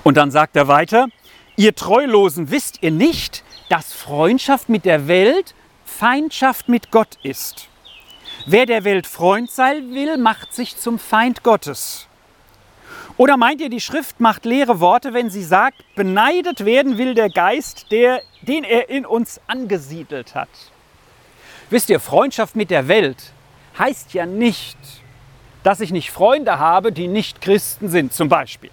Und 0.03 0.17
dann 0.17 0.29
sagt 0.29 0.57
er 0.57 0.67
weiter, 0.67 1.07
ihr 1.55 1.73
Treulosen 1.73 2.51
wisst 2.51 2.83
ihr 2.83 2.91
nicht, 2.91 3.45
dass 3.69 3.93
Freundschaft 3.93 4.67
mit 4.67 4.83
der 4.83 5.07
Welt 5.07 5.55
Feindschaft 5.85 6.67
mit 6.67 6.91
Gott 6.91 7.17
ist. 7.23 7.69
Wer 8.45 8.65
der 8.65 8.83
Welt 8.83 9.07
Freund 9.07 9.49
sein 9.49 9.93
will, 9.93 10.17
macht 10.17 10.53
sich 10.53 10.75
zum 10.75 10.99
Feind 10.99 11.43
Gottes. 11.43 12.09
Oder 13.15 13.37
meint 13.37 13.61
ihr, 13.61 13.69
die 13.69 13.79
Schrift 13.79 14.19
macht 14.19 14.43
leere 14.43 14.81
Worte, 14.81 15.13
wenn 15.13 15.29
sie 15.29 15.45
sagt, 15.45 15.77
beneidet 15.95 16.65
werden 16.65 16.97
will 16.97 17.13
der 17.13 17.29
Geist, 17.29 17.89
der, 17.89 18.21
den 18.41 18.65
er 18.65 18.89
in 18.89 19.05
uns 19.05 19.39
angesiedelt 19.47 20.35
hat? 20.35 20.49
Wisst 21.69 21.89
ihr, 21.89 21.99
Freundschaft 21.99 22.55
mit 22.55 22.69
der 22.69 22.87
Welt 22.87 23.31
heißt 23.79 24.13
ja 24.13 24.25
nicht, 24.25 24.77
dass 25.63 25.79
ich 25.79 25.91
nicht 25.91 26.11
Freunde 26.11 26.59
habe, 26.59 26.91
die 26.91 27.07
nicht 27.07 27.41
Christen 27.41 27.89
sind 27.89 28.13
zum 28.13 28.29
Beispiel, 28.29 28.69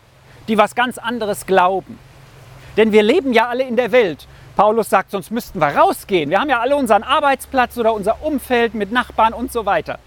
die 0.46 0.58
was 0.58 0.74
ganz 0.74 0.98
anderes 0.98 1.46
glauben. 1.46 1.98
Denn 2.76 2.92
wir 2.92 3.02
leben 3.02 3.32
ja 3.32 3.48
alle 3.48 3.64
in 3.64 3.76
der 3.76 3.92
Welt. 3.92 4.26
Paulus 4.56 4.90
sagt, 4.90 5.10
sonst 5.10 5.30
müssten 5.30 5.58
wir 5.58 5.68
rausgehen. 5.68 6.28
Wir 6.28 6.40
haben 6.40 6.50
ja 6.50 6.60
alle 6.60 6.76
unseren 6.76 7.02
Arbeitsplatz 7.02 7.78
oder 7.78 7.94
unser 7.94 8.22
Umfeld 8.22 8.74
mit 8.74 8.92
Nachbarn 8.92 9.32
und 9.32 9.50
so 9.50 9.64
weiter. 9.64 9.98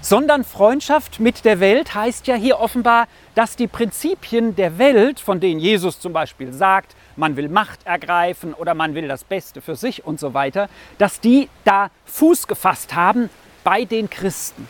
Sondern 0.00 0.44
Freundschaft 0.44 1.20
mit 1.20 1.44
der 1.44 1.60
Welt 1.60 1.94
heißt 1.94 2.26
ja 2.26 2.34
hier 2.36 2.60
offenbar, 2.60 3.08
dass 3.34 3.56
die 3.56 3.66
Prinzipien 3.66 4.54
der 4.56 4.78
Welt, 4.78 5.20
von 5.20 5.40
denen 5.40 5.60
Jesus 5.60 6.00
zum 6.00 6.12
Beispiel 6.12 6.52
sagt, 6.52 6.94
man 7.16 7.36
will 7.36 7.48
Macht 7.48 7.84
ergreifen 7.84 8.54
oder 8.54 8.74
man 8.74 8.94
will 8.94 9.08
das 9.08 9.24
Beste 9.24 9.60
für 9.60 9.76
sich 9.76 10.06
und 10.06 10.20
so 10.20 10.34
weiter, 10.34 10.68
dass 10.98 11.20
die 11.20 11.48
da 11.64 11.90
Fuß 12.06 12.46
gefasst 12.46 12.94
haben 12.94 13.28
bei 13.64 13.84
den 13.84 14.08
Christen. 14.08 14.68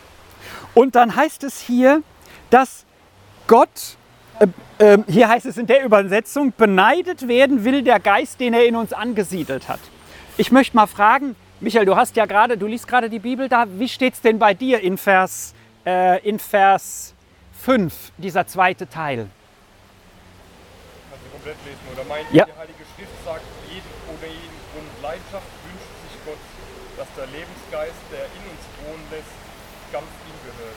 Und 0.73 0.95
dann 0.95 1.15
heißt 1.15 1.43
es 1.43 1.61
hier, 1.61 2.01
dass 2.49 2.85
Gott, 3.47 3.97
äh, 4.39 4.47
äh, 4.83 4.97
hier 5.07 5.29
heißt 5.29 5.45
es 5.45 5.57
in 5.57 5.67
der 5.67 5.83
Übersetzung, 5.83 6.53
beneidet 6.57 7.27
werden 7.27 7.63
will 7.63 7.83
der 7.83 7.99
Geist, 7.99 8.39
den 8.39 8.53
er 8.53 8.65
in 8.65 8.75
uns 8.75 8.93
angesiedelt 8.93 9.69
hat. 9.69 9.79
Ich 10.37 10.51
möchte 10.51 10.75
mal 10.75 10.87
fragen, 10.87 11.35
Michael, 11.61 11.85
du 11.85 11.95
hast 11.97 12.15
ja 12.15 12.25
gerade, 12.25 12.57
du 12.57 12.67
liest 12.67 12.87
gerade 12.87 13.09
die 13.09 13.19
Bibel 13.19 13.49
da, 13.49 13.65
wie 13.67 13.89
steht 13.89 14.13
es 14.13 14.21
denn 14.21 14.39
bei 14.39 14.53
dir 14.53 14.79
in 14.79 14.97
Vers, 14.97 15.53
äh, 15.85 16.25
in 16.25 16.39
Vers 16.39 17.13
5, 17.61 18.13
dieser 18.17 18.47
zweite 18.47 18.87
Teil? 18.87 19.27
Also 21.11 21.25
komplett 21.33 21.57
lesen, 21.65 21.79
oder 21.91 22.05
meint 22.05 22.27
Ja. 22.31 22.45
die 22.45 22.57
Heilige 22.57 22.85
Schrift 22.95 23.11
sagt, 23.25 23.43
jeden, 23.67 23.91
ohne 24.07 24.31
jeden 24.31 24.59
Grund 24.71 24.87
Leidenschaft 25.03 25.47
wünscht 25.67 25.91
sich 26.07 26.15
Gott, 26.25 26.39
dass 26.95 27.07
der 27.17 27.27
Lebensgeist, 27.27 28.01
der 28.09 28.23
in 28.23 28.43
uns 28.55 28.63
wohnen 28.87 29.03
lässt, 29.11 29.35
ganz 29.91 30.07
ihm 30.07 30.39
gehört. 30.47 30.75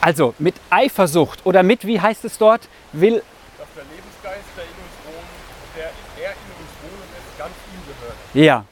Also 0.00 0.34
mit 0.38 0.54
Eifersucht 0.70 1.44
oder 1.44 1.62
mit, 1.62 1.86
wie 1.86 2.00
heißt 2.00 2.24
es 2.24 2.38
dort, 2.38 2.68
will, 2.92 3.22
Dass 3.58 3.68
der 3.76 3.84
Lebensgeist, 3.84 4.48
der 4.56 4.64
in 4.64 4.78
uns 4.80 4.96
wohnt, 5.04 5.28
der 5.76 5.90
er 6.24 6.32
in 6.32 6.52
uns 6.56 6.72
wohnen 6.80 7.04
lässt, 7.12 7.38
ganz 7.38 7.52
ihm 7.68 7.82
gehört. 7.84 8.16
ja. 8.32 8.64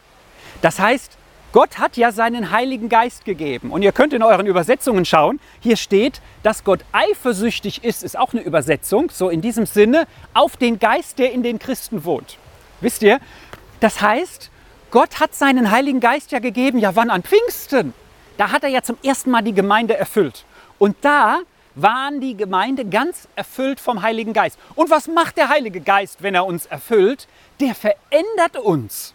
Das 0.62 0.78
heißt, 0.78 1.16
Gott 1.52 1.78
hat 1.78 1.96
ja 1.96 2.12
seinen 2.12 2.52
Heiligen 2.52 2.88
Geist 2.88 3.24
gegeben. 3.24 3.72
Und 3.72 3.82
ihr 3.82 3.90
könnt 3.90 4.12
in 4.12 4.22
euren 4.22 4.46
Übersetzungen 4.46 5.04
schauen. 5.04 5.40
Hier 5.60 5.76
steht, 5.76 6.20
dass 6.44 6.62
Gott 6.62 6.80
eifersüchtig 6.92 7.82
ist, 7.82 8.04
ist 8.04 8.16
auch 8.16 8.32
eine 8.32 8.42
Übersetzung, 8.42 9.10
so 9.10 9.30
in 9.30 9.40
diesem 9.40 9.66
Sinne, 9.66 10.06
auf 10.32 10.56
den 10.56 10.78
Geist, 10.78 11.18
der 11.18 11.32
in 11.32 11.42
den 11.42 11.58
Christen 11.58 12.04
wohnt. 12.04 12.38
Wisst 12.80 13.02
ihr? 13.02 13.18
Das 13.80 14.00
heißt, 14.00 14.50
Gott 14.92 15.18
hat 15.18 15.34
seinen 15.34 15.72
Heiligen 15.72 15.98
Geist 15.98 16.30
ja 16.30 16.38
gegeben, 16.38 16.78
ja 16.78 16.94
wann 16.94 17.10
an 17.10 17.22
Pfingsten? 17.22 17.94
Da 18.36 18.52
hat 18.52 18.62
er 18.62 18.68
ja 18.68 18.82
zum 18.82 18.96
ersten 19.02 19.30
Mal 19.30 19.42
die 19.42 19.52
Gemeinde 19.52 19.96
erfüllt. 19.96 20.44
Und 20.78 20.96
da 21.00 21.40
waren 21.74 22.20
die 22.20 22.36
Gemeinde 22.36 22.84
ganz 22.84 23.28
erfüllt 23.34 23.80
vom 23.80 24.02
Heiligen 24.02 24.32
Geist. 24.32 24.58
Und 24.76 24.90
was 24.90 25.08
macht 25.08 25.36
der 25.36 25.48
Heilige 25.48 25.80
Geist, 25.80 26.22
wenn 26.22 26.34
er 26.34 26.46
uns 26.46 26.66
erfüllt? 26.66 27.26
Der 27.60 27.74
verändert 27.74 28.56
uns. 28.62 29.14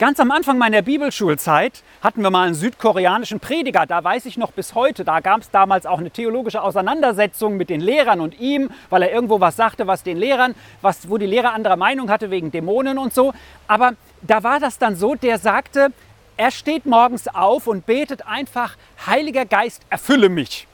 Ganz 0.00 0.18
am 0.18 0.30
Anfang 0.30 0.56
meiner 0.56 0.80
Bibelschulzeit 0.80 1.82
hatten 2.00 2.22
wir 2.22 2.30
mal 2.30 2.46
einen 2.46 2.54
südkoreanischen 2.54 3.38
Prediger, 3.38 3.84
da 3.84 4.02
weiß 4.02 4.24
ich 4.24 4.38
noch 4.38 4.50
bis 4.50 4.74
heute, 4.74 5.04
da 5.04 5.20
gab 5.20 5.42
es 5.42 5.50
damals 5.50 5.84
auch 5.84 5.98
eine 5.98 6.10
theologische 6.10 6.62
Auseinandersetzung 6.62 7.58
mit 7.58 7.68
den 7.68 7.82
Lehrern 7.82 8.22
und 8.22 8.40
ihm, 8.40 8.70
weil 8.88 9.02
er 9.02 9.12
irgendwo 9.12 9.40
was 9.40 9.56
sagte, 9.56 9.86
was 9.86 10.02
den 10.02 10.16
Lehrern, 10.16 10.54
was, 10.80 11.10
wo 11.10 11.18
die 11.18 11.26
Lehrer 11.26 11.52
anderer 11.52 11.76
Meinung 11.76 12.08
hatte 12.08 12.30
wegen 12.30 12.50
Dämonen 12.50 12.96
und 12.96 13.12
so. 13.12 13.34
Aber 13.68 13.92
da 14.22 14.42
war 14.42 14.58
das 14.58 14.78
dann 14.78 14.96
so, 14.96 15.16
der 15.16 15.36
sagte, 15.36 15.92
er 16.38 16.50
steht 16.50 16.86
morgens 16.86 17.28
auf 17.28 17.66
und 17.66 17.84
betet 17.84 18.26
einfach, 18.26 18.76
Heiliger 19.06 19.44
Geist, 19.44 19.82
erfülle 19.90 20.30
mich. 20.30 20.66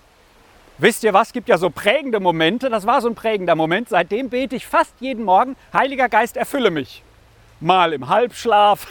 Wisst 0.78 1.02
ihr 1.02 1.14
was, 1.14 1.32
gibt 1.32 1.48
ja 1.48 1.58
so 1.58 1.70
prägende 1.70 2.20
Momente, 2.20 2.70
das 2.70 2.86
war 2.86 3.00
so 3.00 3.08
ein 3.08 3.16
prägender 3.16 3.56
Moment, 3.56 3.88
seitdem 3.88 4.30
bete 4.30 4.54
ich 4.54 4.68
fast 4.68 4.94
jeden 5.00 5.24
Morgen, 5.24 5.56
Heiliger 5.72 6.08
Geist, 6.08 6.36
erfülle 6.36 6.70
mich. 6.70 7.02
Mal 7.60 7.92
im 7.94 8.08
Halbschlaf, 8.08 8.86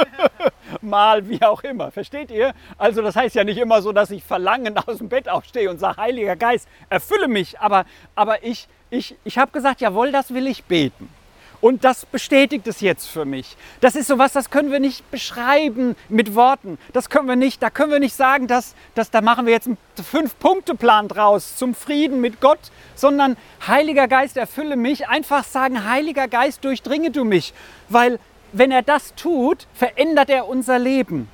mal 0.80 1.28
wie 1.28 1.42
auch 1.42 1.62
immer. 1.62 1.90
Versteht 1.90 2.30
ihr? 2.30 2.54
Also 2.78 3.02
das 3.02 3.16
heißt 3.16 3.34
ja 3.34 3.44
nicht 3.44 3.58
immer 3.58 3.82
so, 3.82 3.92
dass 3.92 4.10
ich 4.10 4.24
verlangend 4.24 4.88
aus 4.88 4.98
dem 4.98 5.08
Bett 5.08 5.28
aufstehe 5.28 5.68
und 5.68 5.78
sage, 5.78 5.98
Heiliger 5.98 6.36
Geist, 6.36 6.68
erfülle 6.88 7.28
mich. 7.28 7.60
Aber, 7.60 7.84
aber 8.14 8.42
ich, 8.44 8.68
ich, 8.90 9.16
ich 9.24 9.38
habe 9.38 9.52
gesagt, 9.52 9.80
jawohl, 9.80 10.12
das 10.12 10.32
will 10.32 10.46
ich 10.46 10.64
beten. 10.64 11.08
Und 11.64 11.82
das 11.82 12.04
bestätigt 12.04 12.66
es 12.66 12.82
jetzt 12.82 13.06
für 13.06 13.24
mich. 13.24 13.56
Das 13.80 13.96
ist 13.96 14.08
sowas, 14.08 14.34
das 14.34 14.50
können 14.50 14.70
wir 14.70 14.80
nicht 14.80 15.10
beschreiben 15.10 15.96
mit 16.10 16.34
Worten. 16.34 16.76
Das 16.92 17.08
können 17.08 17.26
wir 17.26 17.36
nicht, 17.36 17.62
da 17.62 17.70
können 17.70 17.90
wir 17.90 18.00
nicht 18.00 18.14
sagen, 18.14 18.46
dass, 18.48 18.74
dass 18.94 19.10
da 19.10 19.22
machen 19.22 19.46
wir 19.46 19.54
jetzt 19.54 19.68
einen 19.68 19.78
Fünf-Punkte-Plan 19.96 21.08
draus 21.08 21.56
zum 21.56 21.74
Frieden 21.74 22.20
mit 22.20 22.42
Gott, 22.42 22.58
sondern 22.94 23.38
Heiliger 23.66 24.08
Geist, 24.08 24.36
erfülle 24.36 24.76
mich. 24.76 25.08
Einfach 25.08 25.42
sagen, 25.42 25.88
Heiliger 25.88 26.28
Geist, 26.28 26.66
durchdringe 26.66 27.10
du 27.10 27.24
mich. 27.24 27.54
Weil 27.88 28.18
wenn 28.52 28.70
er 28.70 28.82
das 28.82 29.14
tut, 29.14 29.66
verändert 29.72 30.28
er 30.28 30.46
unser 30.46 30.78
Leben. 30.78 31.30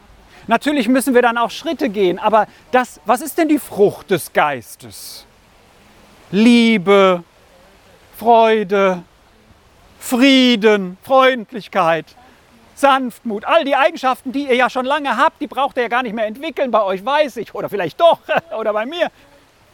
Natürlich 0.47 0.87
müssen 0.87 1.13
wir 1.13 1.23
dann 1.23 1.39
auch 1.39 1.51
Schritte 1.51 1.89
gehen, 1.89 2.21
aber 2.21 2.47
das, 2.71 3.01
was 3.05 3.21
ist 3.21 3.37
denn 3.37 3.49
die 3.49 3.59
Frucht 3.59 4.13
des 4.13 4.33
Geistes? 4.33 5.27
Liebe, 6.31 7.25
Freude, 8.17 9.03
Frieden, 10.00 10.97
Freundlichkeit, 11.02 12.07
Sanftmut, 12.75 13.45
all 13.45 13.64
die 13.64 13.76
Eigenschaften, 13.76 14.33
die 14.33 14.49
ihr 14.49 14.57
ja 14.57 14.71
schon 14.71 14.87
lange 14.87 15.16
habt, 15.16 15.40
die 15.40 15.47
braucht 15.47 15.76
ihr 15.76 15.85
ja 15.85 15.88
gar 15.88 16.02
nicht 16.02 16.14
mehr 16.14 16.26
entwickeln 16.26 16.71
bei 16.71 16.83
euch, 16.83 17.04
weiß 17.04 17.37
ich, 17.37 17.54
oder 17.54 17.69
vielleicht 17.69 18.00
doch, 18.00 18.19
oder 18.59 18.73
bei 18.73 18.87
mir. 18.87 19.11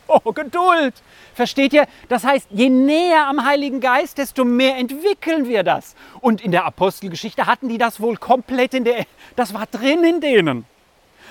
Oh, 0.09 0.33
Geduld. 0.33 0.95
Versteht 1.35 1.73
ihr? 1.73 1.87
Das 2.09 2.25
heißt, 2.25 2.49
je 2.51 2.69
näher 2.69 3.27
am 3.27 3.45
Heiligen 3.45 3.81
Geist, 3.81 4.19
desto 4.19 4.45
mehr 4.45 4.77
entwickeln 4.77 5.49
wir 5.49 5.63
das. 5.63 5.95
Und 6.21 6.41
in 6.41 6.51
der 6.51 6.65
Apostelgeschichte 6.65 7.47
hatten 7.47 7.69
die 7.69 7.79
das 7.79 8.01
wohl 8.01 8.17
komplett 8.17 8.75
in 8.75 8.85
der, 8.85 9.07
das 9.37 9.55
war 9.55 9.67
drin 9.67 10.05
in 10.05 10.21
denen. 10.21 10.65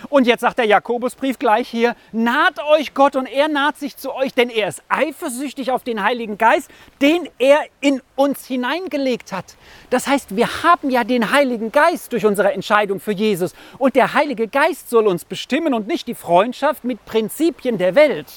Und 0.09 0.27
jetzt 0.27 0.41
sagt 0.41 0.57
der 0.57 0.65
Jakobusbrief 0.65 1.39
gleich 1.39 1.67
hier, 1.67 1.95
naht 2.11 2.59
euch 2.59 2.93
Gott 2.93 3.15
und 3.15 3.25
er 3.25 3.47
naht 3.47 3.77
sich 3.77 3.97
zu 3.97 4.13
euch, 4.13 4.33
denn 4.33 4.49
er 4.49 4.67
ist 4.67 4.83
eifersüchtig 4.89 5.71
auf 5.71 5.83
den 5.83 6.03
Heiligen 6.03 6.37
Geist, 6.37 6.69
den 7.01 7.27
er 7.39 7.59
in 7.81 8.01
uns 8.15 8.45
hineingelegt 8.45 9.31
hat. 9.31 9.55
Das 9.89 10.07
heißt, 10.07 10.35
wir 10.35 10.63
haben 10.63 10.89
ja 10.89 11.03
den 11.03 11.31
Heiligen 11.31 11.71
Geist 11.71 12.13
durch 12.13 12.25
unsere 12.25 12.53
Entscheidung 12.53 12.99
für 12.99 13.11
Jesus. 13.11 13.53
Und 13.77 13.95
der 13.95 14.13
Heilige 14.13 14.47
Geist 14.47 14.89
soll 14.89 15.07
uns 15.07 15.25
bestimmen 15.25 15.73
und 15.73 15.87
nicht 15.87 16.07
die 16.07 16.15
Freundschaft 16.15 16.83
mit 16.83 17.03
Prinzipien 17.05 17.77
der 17.77 17.95
Welt. 17.95 18.27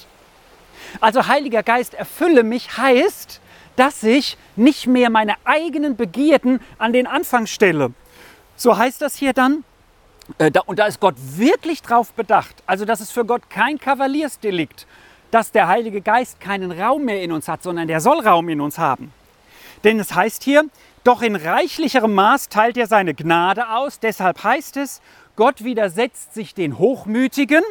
Also 1.01 1.27
Heiliger 1.27 1.63
Geist, 1.63 1.95
erfülle 1.95 2.43
mich 2.43 2.77
heißt, 2.77 3.41
dass 3.77 4.03
ich 4.03 4.37
nicht 4.57 4.87
mehr 4.87 5.11
meine 5.11 5.37
eigenen 5.45 5.97
Begierden 5.97 6.61
an 6.79 6.93
den 6.93 7.07
Anfang 7.07 7.47
stelle. 7.47 7.93
So 8.57 8.77
heißt 8.77 9.01
das 9.03 9.15
hier 9.17 9.33
dann. 9.33 9.65
Äh, 10.37 10.51
und 10.67 10.79
da 10.79 10.87
ist 10.87 11.01
Gott 11.01 11.17
wirklich 11.19 11.81
drauf 11.81 12.13
bedacht. 12.13 12.63
Also 12.67 12.85
das 12.85 13.01
ist 13.01 13.13
für 13.13 13.25
Gott 13.25 13.49
kein 13.49 13.79
Kavaliersdelikt, 13.79 14.87
dass 15.31 15.51
der 15.51 15.69
Heilige 15.69 16.01
Geist 16.01 16.41
keinen 16.41 16.71
Raum 16.71 17.05
mehr 17.07 17.23
in 17.23 17.33
uns 17.33 17.49
hat, 17.49 17.63
sondern 17.63 17.89
der 17.89 18.01
soll 18.01 18.21
Raum 18.21 18.49
in 18.49 18.61
uns 18.61 18.79
haben. 18.79 19.13
Denn 19.85 19.99
es 20.01 20.15
heißt 20.15 20.43
hier, 20.43 20.65
doch 21.05 21.23
in 21.23 21.37
reichlicherem 21.37 22.15
Maß 22.15 22.49
teilt 22.49 22.77
er 22.77 22.87
seine 22.87 23.15
Gnade 23.15 23.71
aus. 23.71 24.01
Deshalb 24.01 24.43
heißt 24.43 24.77
es, 24.77 25.01
Gott 25.37 25.65
widersetzt 25.65 26.35
sich 26.35 26.55
den 26.55 26.79
Hochmütigen, 26.79 27.63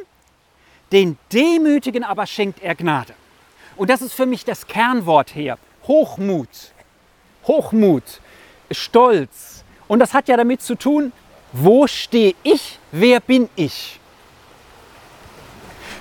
den 0.91 1.17
Demütigen 1.33 2.03
aber 2.03 2.25
schenkt 2.25 2.63
er 2.63 2.75
Gnade. 2.75 3.13
Und 3.75 3.89
das 3.89 4.01
ist 4.01 4.13
für 4.13 4.25
mich 4.25 4.45
das 4.45 4.67
Kernwort 4.67 5.29
hier. 5.29 5.57
Hochmut. 5.87 6.47
Hochmut. 7.45 8.21
Stolz. 8.71 9.63
Und 9.87 9.99
das 9.99 10.13
hat 10.13 10.27
ja 10.27 10.37
damit 10.37 10.61
zu 10.61 10.75
tun, 10.75 11.11
wo 11.51 11.87
stehe 11.87 12.35
ich, 12.43 12.79
wer 12.91 13.19
bin 13.19 13.49
ich? 13.55 13.99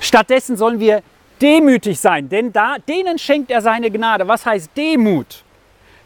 Stattdessen 0.01 0.57
sollen 0.57 0.81
wir 0.81 1.03
demütig 1.41 1.99
sein, 2.01 2.29
denn 2.29 2.53
da, 2.53 2.77
denen 2.79 3.19
schenkt 3.19 3.51
er 3.51 3.63
seine 3.63 3.91
Gnade. 3.91 4.29
Was 4.29 4.47
heißt 4.47 4.71
Demut? 4.77 5.43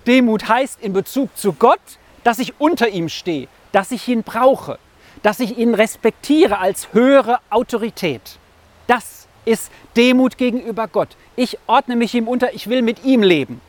Demut 0.06 0.48
heißt 0.48 0.80
in 0.80 0.92
Bezug 0.92 1.36
zu 1.36 1.52
Gott, 1.52 1.80
dass 2.24 2.38
ich 2.38 2.60
unter 2.60 2.88
ihm 2.88 3.08
stehe, 3.08 3.48
dass 3.72 3.90
ich 3.90 4.08
ihn 4.08 4.22
brauche, 4.22 4.78
dass 5.22 5.40
ich 5.40 5.58
ihn 5.58 5.74
respektiere 5.74 6.58
als 6.58 6.92
höhere 6.92 7.38
Autorität. 7.50 8.38
Das 8.86 9.26
ist 9.44 9.70
Demut 9.96 10.38
gegenüber 10.38 10.88
Gott. 10.88 11.16
Ich 11.36 11.58
ordne 11.66 11.96
mich 11.96 12.14
ihm 12.14 12.28
unter, 12.28 12.54
ich 12.54 12.68
will 12.68 12.82
mit 12.82 13.04
ihm 13.04 13.22
leben. 13.22 13.60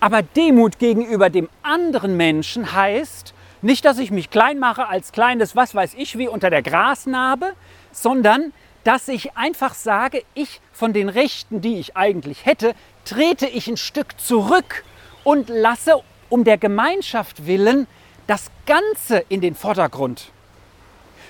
Aber 0.00 0.22
Demut 0.22 0.78
gegenüber 0.78 1.30
dem 1.30 1.48
anderen 1.62 2.16
Menschen 2.16 2.72
heißt 2.72 3.33
nicht, 3.64 3.84
dass 3.84 3.98
ich 3.98 4.10
mich 4.10 4.30
klein 4.30 4.58
mache 4.58 4.88
als 4.88 5.10
kleines, 5.10 5.56
was 5.56 5.74
weiß 5.74 5.94
ich, 5.96 6.18
wie 6.18 6.28
unter 6.28 6.50
der 6.50 6.62
Grasnarbe, 6.62 7.54
sondern 7.92 8.52
dass 8.84 9.08
ich 9.08 9.36
einfach 9.36 9.74
sage, 9.74 10.22
ich 10.34 10.60
von 10.72 10.92
den 10.92 11.08
Rechten, 11.08 11.62
die 11.62 11.78
ich 11.78 11.96
eigentlich 11.96 12.44
hätte, 12.44 12.74
trete 13.06 13.46
ich 13.46 13.66
ein 13.66 13.78
Stück 13.78 14.20
zurück 14.20 14.84
und 15.24 15.48
lasse 15.48 16.02
um 16.28 16.44
der 16.44 16.58
Gemeinschaft 16.58 17.46
willen 17.46 17.86
das 18.26 18.50
Ganze 18.66 19.24
in 19.28 19.40
den 19.40 19.54
Vordergrund. 19.54 20.33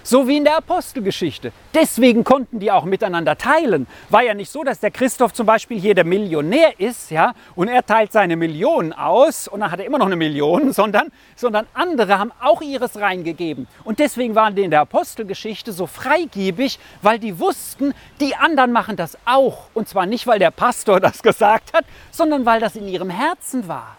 So 0.06 0.28
wie 0.28 0.37
in 0.37 0.44
der 0.44 0.58
Apostelgeschichte. 0.58 1.50
Deswegen 1.73 2.25
konnten 2.25 2.61
die 2.61 2.70
auch 2.70 2.84
miteinander 2.84 3.38
teilen. 3.38 3.87
War 4.11 4.23
ja 4.23 4.34
nicht 4.34 4.50
so, 4.50 4.62
dass 4.62 4.78
der 4.78 4.90
Christoph 4.90 5.32
zum 5.32 5.46
Beispiel 5.46 5.80
hier 5.80 5.94
der 5.94 6.04
Millionär 6.04 6.78
ist, 6.78 7.11
ja, 7.11 7.32
und 7.54 7.68
er 7.68 7.87
teilt 7.87 8.12
seine 8.12 8.37
Millionen 8.37 8.92
aus 8.92 9.49
und 9.49 9.61
dann 9.61 9.70
hat 9.70 9.80
er 9.80 9.87
immer 9.87 9.96
noch 9.96 10.04
eine 10.04 10.16
Million, 10.16 10.73
sondern, 10.75 11.11
sondern 11.37 11.66
andere 11.73 12.18
haben 12.18 12.32
auch 12.42 12.61
ihres 12.61 13.00
reingegeben. 13.00 13.66
Und 13.82 13.99
deswegen 13.99 14.34
waren 14.34 14.54
die 14.54 14.62
in 14.62 14.70
der 14.70 14.82
Apostelgeschichte 14.82 15.73
so 15.73 15.87
freigebig, 15.87 16.78
weil 17.00 17.18
die 17.18 17.38
wussten, 17.38 17.94
die 18.20 18.37
anderen 18.37 18.73
machen 18.73 18.96
das 18.96 19.16
auch. 19.25 19.68
Und 19.73 19.88
zwar 19.88 20.04
nicht, 20.04 20.26
weil 20.26 20.38
der 20.38 20.50
Pastor 20.50 21.00
das 21.00 21.23
gesagt 21.23 21.73
hat, 21.73 21.87
sondern 22.11 22.44
weil 22.44 22.61
das 22.61 22.76
in 22.76 22.87
ihrem 22.88 23.08
Herzen 23.08 23.68
war. 23.68 23.96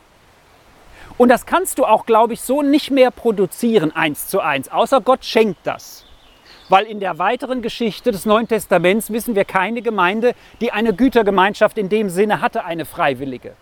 Und 1.18 1.30
das 1.30 1.46
kannst 1.46 1.80
du 1.80 1.86
auch, 1.86 2.06
glaube 2.06 2.34
ich, 2.34 2.42
so 2.42 2.62
nicht 2.62 2.92
mehr 2.92 3.12
produzieren, 3.12 3.96
eins 3.96 4.28
zu 4.28 4.42
eins, 4.42 4.70
außer 4.70 5.02
Gott 5.02 5.24
schenkt 5.24 5.60
das. 5.64 6.06
Weil 6.68 6.86
in 6.86 7.00
der 7.00 7.20
weiteren 7.20 7.62
Geschichte 7.62 8.12
des 8.12 8.26
Neuen 8.26 8.48
Testaments 8.48 9.12
wissen 9.12 9.36
wir 9.36 9.46
keine 9.46 9.82
Gemeinde, 9.82 10.34
die 10.62 10.72
eine 10.72 10.94
Gütergemeinschaft 10.94 11.78
in 11.78 11.90
dem 11.90 12.10
Sinne 12.10 12.42
hatte, 12.42 12.66
eine 12.66 12.86
freiwillige. 12.86 13.54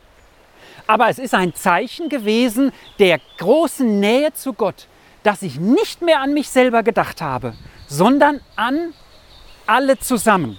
Aber 0.87 1.09
es 1.09 1.19
ist 1.19 1.33
ein 1.33 1.53
Zeichen 1.53 2.09
gewesen 2.09 2.71
der 2.99 3.19
großen 3.37 3.99
Nähe 3.99 4.33
zu 4.33 4.53
Gott, 4.53 4.87
dass 5.23 5.41
ich 5.41 5.59
nicht 5.59 6.01
mehr 6.01 6.21
an 6.21 6.33
mich 6.33 6.49
selber 6.49 6.83
gedacht 6.83 7.21
habe, 7.21 7.53
sondern 7.87 8.41
an 8.55 8.93
alle 9.67 9.99
zusammen. 9.99 10.57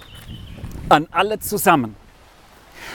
An 0.89 1.07
alle 1.11 1.39
zusammen. 1.39 1.95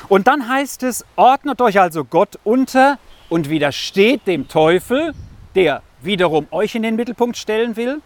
Und 0.09 0.27
dann 0.27 0.49
heißt 0.49 0.83
es, 0.85 1.05
ordnet 1.17 1.61
euch 1.61 1.81
also 1.81 2.05
Gott 2.05 2.39
unter 2.45 2.99
und 3.31 3.49
widersteht 3.49 4.27
dem 4.27 4.49
Teufel, 4.49 5.15
der 5.55 5.83
wiederum 6.03 6.47
euch 6.51 6.75
in 6.75 6.83
den 6.83 6.97
Mittelpunkt 6.97 7.37
stellen 7.37 7.77
will, 7.77 8.03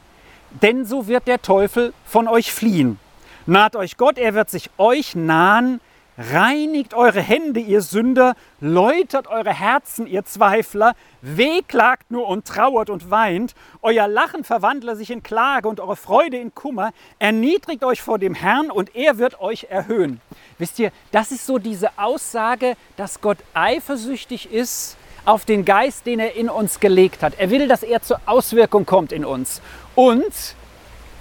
denn 0.63 0.85
so 0.85 1.09
wird 1.09 1.27
der 1.27 1.43
Teufel 1.43 1.93
von 2.05 2.29
euch 2.29 2.53
fliehen. 2.53 2.99
Naht 3.47 3.75
euch 3.75 3.97
Gott, 3.97 4.19
er 4.19 4.35
wird 4.35 4.51
sich 4.51 4.71
euch 4.79 5.17
nahen, 5.17 5.81
Reinigt 6.17 6.95
eure 6.95 7.21
Hände, 7.21 7.59
ihr 7.59 7.81
Sünder, 7.81 8.37
läutert 8.61 9.27
eure 9.27 9.53
Herzen, 9.53 10.07
ihr 10.07 10.25
Zweifler, 10.25 10.95
wehklagt 11.23 12.13
nur 12.13 12.29
und 12.29 12.47
trauert 12.47 12.89
und 12.89 13.11
weint, 13.11 13.57
euer 13.83 14.07
Lachen 14.07 14.45
verwandle 14.45 14.95
sich 14.95 15.11
in 15.11 15.25
Klage 15.25 15.69
und 15.69 15.81
eure 15.81 15.97
Freude 15.97 16.37
in 16.37 16.55
Kummer, 16.55 16.93
erniedrigt 17.19 17.83
euch 17.83 18.01
vor 18.01 18.21
dem 18.21 18.35
Herrn 18.35 18.71
und 18.71 18.95
er 18.95 19.19
wird 19.19 19.41
euch 19.41 19.67
erhöhen. 19.71 20.21
Wisst 20.59 20.79
ihr, 20.79 20.93
das 21.11 21.33
ist 21.33 21.47
so 21.47 21.59
diese 21.59 21.91
Aussage, 21.99 22.77
dass 22.97 23.21
Gott 23.21 23.39
eifersüchtig 23.53 24.53
ist 24.53 24.97
auf 25.25 25.45
den 25.45 25.65
Geist, 25.65 26.07
den 26.07 26.21
er 26.21 26.37
in 26.37 26.49
uns 26.49 26.81
gelegt 26.81 27.23
hat. 27.23 27.35
Er 27.39 27.51
will, 27.51 27.69
dass 27.69 27.83
er 27.83 28.03
zur 28.03 28.21
Auswirkung 28.27 28.87
kommt 28.87 29.13
in 29.13 29.25
uns. 29.25 29.61
Und 29.95 30.55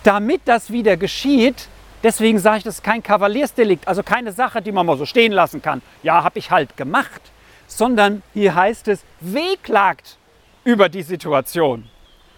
damit 0.03 0.41
das 0.45 0.71
wieder 0.71 0.97
geschieht, 0.97 1.67
deswegen 2.03 2.39
sage 2.39 2.59
ich, 2.59 2.63
das 2.63 2.75
ist 2.75 2.83
kein 2.83 3.01
Kavaliersdelikt, 3.01 3.87
also 3.87 4.03
keine 4.03 4.31
Sache, 4.31 4.61
die 4.61 4.71
man 4.71 4.85
mal 4.85 4.97
so 4.97 5.05
stehen 5.05 5.31
lassen 5.31 5.61
kann. 5.61 5.81
Ja, 6.01 6.23
habe 6.23 6.39
ich 6.39 6.51
halt 6.51 6.75
gemacht. 6.77 7.21
Sondern 7.67 8.21
hier 8.33 8.55
heißt 8.55 8.89
es, 8.89 9.03
wehklagt 9.19 10.17
über 10.63 10.89
die 10.89 11.01
Situation. 11.01 11.89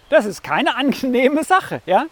Das 0.10 0.25
ist 0.25 0.43
keine 0.43 0.75
angenehme 0.75 1.43
Sache. 1.43 1.81
Ja? 1.86 2.05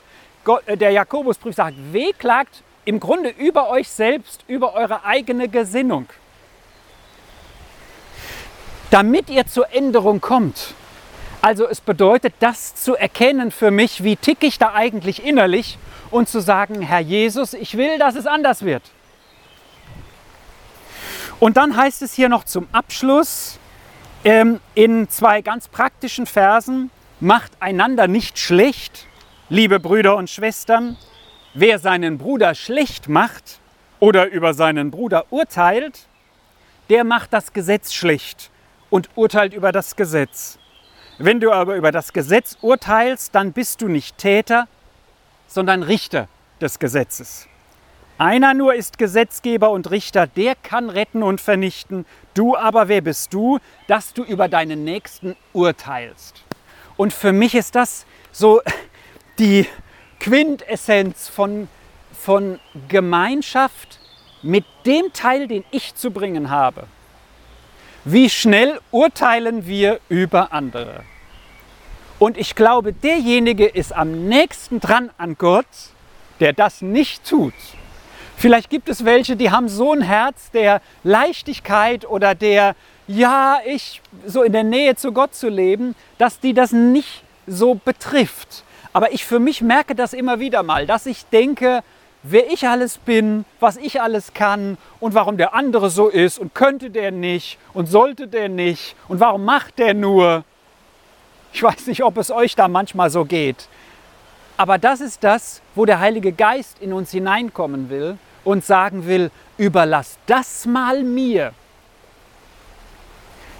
Äh, 0.65 0.77
der 0.77 0.91
Jakobusbrief 0.91 1.55
sagt, 1.55 1.77
wehklagt 1.91 2.63
im 2.85 2.99
Grunde 2.99 3.29
über 3.29 3.69
euch 3.69 3.89
selbst, 3.89 4.43
über 4.47 4.73
eure 4.73 5.05
eigene 5.05 5.47
Gesinnung 5.47 6.07
damit 8.93 9.31
ihr 9.31 9.47
zur 9.47 9.73
Änderung 9.73 10.21
kommt. 10.21 10.75
Also 11.41 11.67
es 11.67 11.81
bedeutet, 11.81 12.35
das 12.41 12.75
zu 12.75 12.95
erkennen 12.95 13.49
für 13.49 13.71
mich, 13.71 14.03
wie 14.03 14.15
tick 14.15 14.43
ich 14.43 14.59
da 14.59 14.75
eigentlich 14.75 15.25
innerlich 15.25 15.79
und 16.11 16.29
zu 16.29 16.39
sagen, 16.39 16.79
Herr 16.83 16.99
Jesus, 16.99 17.55
ich 17.55 17.75
will, 17.75 17.97
dass 17.97 18.15
es 18.15 18.27
anders 18.27 18.63
wird. 18.63 18.83
Und 21.39 21.57
dann 21.57 21.75
heißt 21.75 22.03
es 22.03 22.13
hier 22.13 22.29
noch 22.29 22.43
zum 22.43 22.67
Abschluss 22.71 23.57
ähm, 24.23 24.59
in 24.75 25.09
zwei 25.09 25.41
ganz 25.41 25.67
praktischen 25.69 26.27
Versen, 26.27 26.91
macht 27.19 27.51
einander 27.59 28.07
nicht 28.07 28.37
schlecht, 28.37 29.07
liebe 29.49 29.79
Brüder 29.79 30.15
und 30.17 30.29
Schwestern. 30.29 30.97
Wer 31.55 31.79
seinen 31.79 32.19
Bruder 32.19 32.53
schlecht 32.53 33.09
macht 33.09 33.57
oder 33.99 34.27
über 34.27 34.53
seinen 34.53 34.91
Bruder 34.91 35.25
urteilt, 35.31 36.01
der 36.91 37.03
macht 37.03 37.33
das 37.33 37.53
Gesetz 37.53 37.91
schlecht 37.91 38.51
und 38.93 39.09
urteilt 39.15 39.55
über 39.55 39.71
das 39.71 39.95
Gesetz. 39.95 40.59
Wenn 41.17 41.39
du 41.39 41.51
aber 41.51 41.77
über 41.77 41.91
das 41.91 42.13
Gesetz 42.13 42.59
urteilst, 42.61 43.33
dann 43.33 43.51
bist 43.51 43.81
du 43.81 43.87
nicht 43.87 44.19
Täter, 44.19 44.67
sondern 45.47 45.81
Richter 45.81 46.27
des 46.61 46.77
Gesetzes. 46.77 47.47
Einer 48.19 48.53
nur 48.53 48.75
ist 48.75 48.99
Gesetzgeber 48.99 49.71
und 49.71 49.89
Richter, 49.89 50.27
der 50.27 50.53
kann 50.53 50.91
retten 50.91 51.23
und 51.23 51.41
vernichten. 51.41 52.05
Du 52.35 52.55
aber, 52.55 52.87
wer 52.87 53.01
bist 53.01 53.33
du, 53.33 53.57
dass 53.87 54.13
du 54.13 54.21
über 54.21 54.47
deinen 54.47 54.83
Nächsten 54.83 55.35
urteilst? 55.53 56.43
Und 56.95 57.13
für 57.13 57.31
mich 57.31 57.55
ist 57.55 57.73
das 57.73 58.05
so 58.31 58.61
die 59.39 59.65
Quintessenz 60.19 61.29
von, 61.29 61.67
von 62.11 62.59
Gemeinschaft 62.89 63.99
mit 64.43 64.65
dem 64.85 65.11
Teil, 65.13 65.47
den 65.47 65.63
ich 65.71 65.95
zu 65.95 66.11
bringen 66.11 66.51
habe. 66.51 66.85
Wie 68.05 68.29
schnell 68.29 68.81
urteilen 68.91 69.65
wir 69.65 70.01
über 70.09 70.51
andere? 70.51 71.03
Und 72.19 72.37
ich 72.37 72.53
glaube, 72.53 72.91
derjenige 72.91 73.65
ist 73.65 73.93
am 73.93 74.27
nächsten 74.27 74.81
dran 74.81 75.09
an 75.17 75.37
Gott, 75.37 75.65
der 76.41 76.51
das 76.51 76.81
nicht 76.81 77.25
tut. 77.25 77.53
Vielleicht 78.35 78.69
gibt 78.69 78.89
es 78.89 79.05
welche, 79.05 79.37
die 79.37 79.51
haben 79.51 79.69
so 79.69 79.93
ein 79.93 80.01
Herz 80.01 80.51
der 80.51 80.81
Leichtigkeit 81.03 82.05
oder 82.05 82.35
der, 82.35 82.75
ja, 83.07 83.59
ich 83.65 84.01
so 84.25 84.43
in 84.43 84.51
der 84.51 84.63
Nähe 84.63 84.95
zu 84.95 85.13
Gott 85.13 85.33
zu 85.33 85.47
leben, 85.47 85.95
dass 86.17 86.41
die 86.41 86.53
das 86.53 86.73
nicht 86.73 87.23
so 87.47 87.75
betrifft. 87.75 88.65
Aber 88.91 89.13
ich 89.13 89.23
für 89.23 89.39
mich 89.39 89.61
merke 89.61 89.95
das 89.95 90.11
immer 90.11 90.41
wieder 90.41 90.61
mal, 90.61 90.85
dass 90.85 91.05
ich 91.05 91.25
denke, 91.27 91.83
wer 92.23 92.51
ich 92.51 92.67
alles 92.67 92.97
bin, 92.97 93.45
was 93.59 93.77
ich 93.77 94.01
alles 94.01 94.33
kann 94.33 94.77
und 94.99 95.13
warum 95.13 95.37
der 95.37 95.53
andere 95.53 95.89
so 95.89 96.07
ist 96.07 96.39
und 96.39 96.55
könnte 96.55 96.89
der 96.89 97.11
nicht 97.11 97.59
und 97.73 97.87
sollte 97.87 98.27
der 98.27 98.49
nicht 98.49 98.95
und 99.07 99.19
warum 99.19 99.45
macht 99.45 99.77
der 99.77 99.93
nur. 99.93 100.43
Ich 101.51 101.61
weiß 101.61 101.87
nicht, 101.87 102.03
ob 102.03 102.17
es 102.17 102.31
euch 102.31 102.55
da 102.55 102.67
manchmal 102.67 103.09
so 103.09 103.25
geht. 103.25 103.67
Aber 104.57 104.77
das 104.77 105.01
ist 105.01 105.23
das, 105.23 105.61
wo 105.75 105.85
der 105.85 105.99
Heilige 105.99 106.31
Geist 106.31 106.79
in 106.79 106.93
uns 106.93 107.11
hineinkommen 107.11 107.89
will 107.89 108.17
und 108.43 108.65
sagen 108.65 109.05
will, 109.05 109.29
überlass 109.57 110.17
das 110.25 110.65
mal 110.65 111.03
mir. 111.03 111.53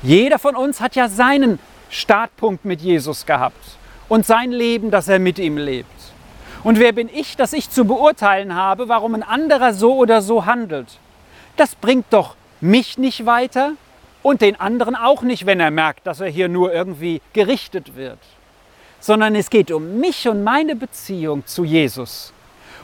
Jeder 0.01 0.39
von 0.39 0.55
uns 0.55 0.81
hat 0.81 0.95
ja 0.95 1.07
seinen 1.07 1.59
Startpunkt 1.89 2.65
mit 2.65 2.81
Jesus 2.81 3.25
gehabt 3.25 3.77
und 4.09 4.25
sein 4.25 4.51
Leben, 4.51 4.91
das 4.91 5.07
er 5.07 5.19
mit 5.19 5.39
ihm 5.39 5.57
lebt. 5.57 6.12
Und 6.63 6.79
wer 6.79 6.93
bin 6.93 7.09
ich, 7.13 7.35
dass 7.35 7.51
ich 7.51 7.69
zu 7.69 7.85
beurteilen 7.85 8.55
habe, 8.55 8.87
warum 8.87 9.15
ein 9.15 9.23
anderer 9.23 9.73
so 9.73 9.95
oder 9.95 10.21
so 10.21 10.45
handelt? 10.45 10.87
Das 11.57 11.75
bringt 11.75 12.05
doch 12.11 12.35
mich 12.61 12.97
nicht 12.97 13.25
weiter 13.25 13.73
und 14.21 14.41
den 14.41 14.59
anderen 14.59 14.95
auch 14.95 15.23
nicht, 15.23 15.45
wenn 15.45 15.59
er 15.59 15.71
merkt, 15.71 16.07
dass 16.07 16.21
er 16.21 16.29
hier 16.29 16.47
nur 16.47 16.73
irgendwie 16.73 17.21
gerichtet 17.33 17.97
wird. 17.97 18.19
Sondern 19.01 19.35
es 19.35 19.49
geht 19.49 19.71
um 19.71 19.99
mich 19.99 20.29
und 20.29 20.45
meine 20.45 20.77
Beziehung 20.77 21.45
zu 21.45 21.65
Jesus. 21.65 22.31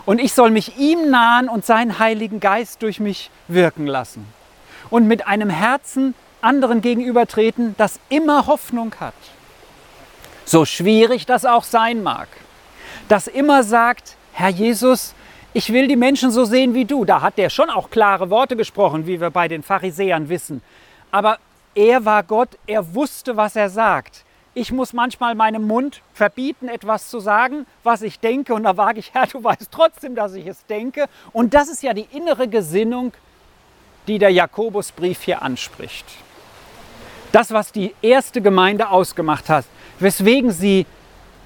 Und 0.05 0.19
ich 0.19 0.33
soll 0.33 0.51
mich 0.51 0.77
ihm 0.77 1.09
nahen 1.09 1.47
und 1.47 1.65
seinen 1.65 1.99
Heiligen 1.99 2.41
Geist 2.41 2.81
durch 2.81 2.99
mich 2.99 3.31
wirken 3.47 3.87
lassen. 3.87 4.25
Und 4.89 5.07
mit 5.07 5.25
einem 5.27 5.49
Herzen 5.49 6.15
anderen 6.41 6.81
gegenübertreten, 6.81 7.75
das 7.77 7.99
immer 8.09 8.47
Hoffnung 8.47 8.93
hat. 8.99 9.13
So 10.43 10.65
schwierig 10.65 11.25
das 11.25 11.45
auch 11.45 11.63
sein 11.63 12.03
mag 12.03 12.27
das 13.09 13.27
immer 13.27 13.63
sagt, 13.63 14.15
Herr 14.33 14.49
Jesus, 14.49 15.13
ich 15.51 15.73
will 15.73 15.87
die 15.87 15.95
Menschen 15.95 16.31
so 16.31 16.45
sehen 16.45 16.73
wie 16.73 16.85
du. 16.85 17.05
Da 17.05 17.21
hat 17.21 17.37
er 17.37 17.49
schon 17.49 17.69
auch 17.69 17.89
klare 17.89 18.29
Worte 18.29 18.55
gesprochen, 18.55 19.07
wie 19.07 19.19
wir 19.19 19.31
bei 19.31 19.47
den 19.47 19.63
Pharisäern 19.63 20.29
wissen. 20.29 20.61
Aber 21.11 21.39
er 21.73 22.05
war 22.05 22.23
Gott, 22.23 22.49
er 22.67 22.93
wusste, 22.93 23.35
was 23.35 23.55
er 23.55 23.69
sagt. 23.69 24.23
Ich 24.53 24.71
muss 24.71 24.93
manchmal 24.93 25.35
meinem 25.35 25.65
Mund 25.65 26.01
verbieten, 26.13 26.67
etwas 26.67 27.09
zu 27.09 27.19
sagen, 27.19 27.65
was 27.83 28.03
ich 28.03 28.19
denke. 28.19 28.53
Und 28.53 28.63
da 28.63 28.77
wage 28.77 28.99
ich, 28.99 29.11
Herr, 29.13 29.25
du 29.25 29.43
weißt 29.43 29.69
trotzdem, 29.71 30.13
dass 30.13 30.35
ich 30.35 30.45
es 30.45 30.65
denke. 30.67 31.05
Und 31.33 31.53
das 31.55 31.67
ist 31.67 31.81
ja 31.81 31.93
die 31.93 32.07
innere 32.11 32.47
Gesinnung, 32.47 33.11
die 34.07 34.19
der 34.19 34.29
Jakobusbrief 34.29 35.23
hier 35.23 35.41
anspricht. 35.41 36.05
Das, 37.31 37.51
was 37.51 37.71
die 37.71 37.93
erste 38.01 38.41
Gemeinde 38.41 38.89
ausgemacht 38.89 39.49
hat, 39.49 39.65
weswegen 39.99 40.51
sie 40.51 40.85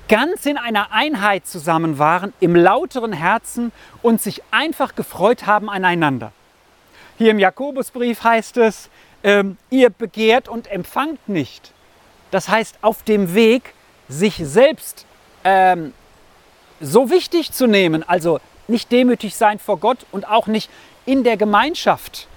ganz 0.08 0.46
in 0.46 0.58
einer 0.58 0.92
Einheit 0.92 1.48
zusammen 1.48 2.00
waren, 2.00 2.34
im 2.40 2.56
lauteren 2.56 3.14
Herzen 3.14 3.72
und 4.02 4.22
sich 4.22 4.42
einfach 4.52 4.96
gefreut 4.96 5.46
haben 5.46 5.70
aneinander. 5.70 6.32
Hier 7.18 7.32
im 7.32 7.40
Jakobusbrief 7.40 8.24
heißt 8.24 8.58
es, 8.58 8.90
ähm, 9.24 9.58
ihr 9.70 9.90
begehrt 9.90 10.50
und 10.50 10.70
empfangt 10.70 11.30
nicht. 11.30 11.72
Das 12.32 12.50
heißt, 12.50 12.80
auf 12.82 13.04
dem 13.04 13.34
Weg, 13.34 13.74
sich 14.10 14.36
selbst 14.36 15.06
ähm, 15.44 15.94
so 16.82 17.10
wichtig 17.10 17.52
zu 17.52 17.68
nehmen, 17.68 18.04
also 18.04 18.40
nicht 18.68 18.92
demütig 18.92 19.36
sein 19.36 19.60
vor 19.60 19.78
Gott 19.78 20.00
und 20.12 20.28
auch 20.28 20.48
nicht 20.48 20.70
in 21.06 21.24
der 21.24 21.38
Gemeinschaft 21.38 22.28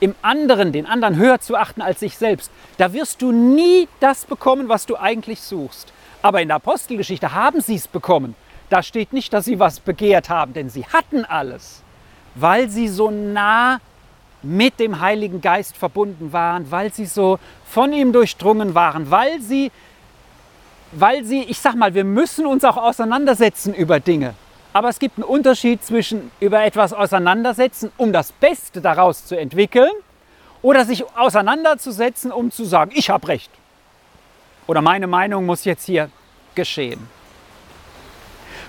im 0.00 0.14
anderen, 0.22 0.72
den 0.72 0.86
anderen 0.86 1.16
höher 1.16 1.40
zu 1.40 1.56
achten 1.56 1.80
als 1.80 2.00
sich 2.00 2.18
selbst, 2.18 2.50
da 2.78 2.92
wirst 2.92 3.22
du 3.22 3.32
nie 3.32 3.88
das 4.00 4.24
bekommen, 4.24 4.68
was 4.68 4.86
du 4.86 4.96
eigentlich 4.96 5.40
suchst. 5.40 5.92
Aber 6.24 6.40
in 6.40 6.48
der 6.48 6.56
Apostelgeschichte 6.56 7.34
haben 7.34 7.60
sie 7.60 7.74
es 7.74 7.86
bekommen. 7.86 8.34
Da 8.70 8.82
steht 8.82 9.12
nicht, 9.12 9.34
dass 9.34 9.44
sie 9.44 9.58
was 9.58 9.78
begehrt 9.78 10.30
haben, 10.30 10.54
denn 10.54 10.70
sie 10.70 10.86
hatten 10.86 11.26
alles, 11.26 11.82
weil 12.34 12.70
sie 12.70 12.88
so 12.88 13.10
nah 13.10 13.78
mit 14.42 14.80
dem 14.80 15.00
Heiligen 15.00 15.42
Geist 15.42 15.76
verbunden 15.76 16.32
waren, 16.32 16.70
weil 16.70 16.94
sie 16.94 17.04
so 17.04 17.38
von 17.66 17.92
ihm 17.92 18.14
durchdrungen 18.14 18.74
waren, 18.74 19.10
weil 19.10 19.42
sie, 19.42 19.70
weil 20.92 21.26
sie, 21.26 21.42
ich 21.42 21.58
sag 21.58 21.74
mal, 21.74 21.92
wir 21.92 22.04
müssen 22.04 22.46
uns 22.46 22.64
auch 22.64 22.78
auseinandersetzen 22.78 23.74
über 23.74 24.00
Dinge. 24.00 24.32
Aber 24.72 24.88
es 24.88 24.98
gibt 24.98 25.18
einen 25.18 25.24
Unterschied 25.24 25.84
zwischen 25.84 26.30
über 26.40 26.64
etwas 26.64 26.94
auseinandersetzen, 26.94 27.92
um 27.98 28.14
das 28.14 28.32
Beste 28.32 28.80
daraus 28.80 29.26
zu 29.26 29.38
entwickeln, 29.38 29.92
oder 30.62 30.86
sich 30.86 31.04
auseinanderzusetzen, 31.18 32.32
um 32.32 32.50
zu 32.50 32.64
sagen, 32.64 32.92
ich 32.94 33.10
habe 33.10 33.28
recht. 33.28 33.50
Oder 34.66 34.82
meine 34.82 35.06
Meinung 35.06 35.46
muss 35.46 35.64
jetzt 35.64 35.86
hier 35.86 36.10
geschehen. 36.54 37.08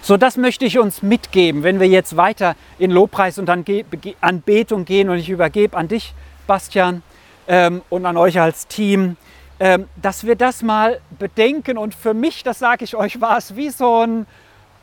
So, 0.01 0.17
das 0.17 0.37
möchte 0.37 0.65
ich 0.65 0.77
uns 0.77 1.01
mitgeben, 1.01 1.63
wenn 1.63 1.79
wir 1.79 1.87
jetzt 1.87 2.15
weiter 2.15 2.55
in 2.77 2.91
Lobpreis 2.91 3.39
und 3.39 3.49
Anbetung 3.49 4.85
gehen. 4.85 5.09
Und 5.09 5.17
ich 5.17 5.29
übergebe 5.29 5.75
an 5.75 5.87
dich, 5.87 6.13
Bastian, 6.45 7.01
ähm, 7.47 7.81
und 7.89 8.05
an 8.05 8.17
euch 8.17 8.39
als 8.39 8.67
Team, 8.67 9.17
ähm, 9.59 9.87
dass 10.01 10.25
wir 10.25 10.35
das 10.35 10.61
mal 10.61 10.99
bedenken. 11.17 11.77
Und 11.77 11.95
für 11.95 12.13
mich, 12.13 12.43
das 12.43 12.59
sage 12.59 12.83
ich 12.83 12.95
euch, 12.95 13.19
war 13.21 13.37
es 13.37 13.55
wie 13.55 13.69
so 13.69 14.05
ein, 14.05 14.27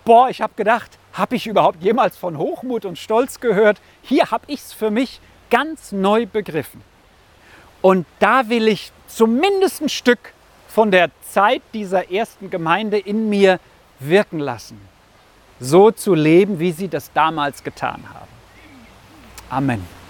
boah, 0.04 0.28
ich 0.28 0.40
habe 0.40 0.54
gedacht, 0.56 0.98
habe 1.12 1.36
ich 1.36 1.46
überhaupt 1.46 1.82
jemals 1.82 2.16
von 2.16 2.38
Hochmut 2.38 2.84
und 2.84 2.98
Stolz 2.98 3.38
gehört? 3.38 3.80
Hier 4.02 4.30
habe 4.30 4.44
ich 4.48 4.60
es 4.60 4.72
für 4.72 4.90
mich 4.90 5.20
ganz 5.50 5.92
neu 5.92 6.26
begriffen. 6.26 6.82
Und 7.80 8.06
da 8.18 8.48
will 8.48 8.68
ich 8.68 8.90
zumindest 9.06 9.82
ein 9.82 9.88
Stück 9.88 10.32
von 10.72 10.90
der 10.90 11.10
Zeit 11.30 11.62
dieser 11.74 12.10
ersten 12.10 12.48
Gemeinde 12.48 12.98
in 12.98 13.28
mir 13.28 13.60
wirken 13.98 14.38
lassen. 14.38 14.80
So 15.60 15.90
zu 15.90 16.14
leben, 16.14 16.58
wie 16.58 16.72
sie 16.72 16.88
das 16.88 17.12
damals 17.12 17.62
getan 17.62 18.02
haben. 18.08 18.32
Amen. 19.50 20.01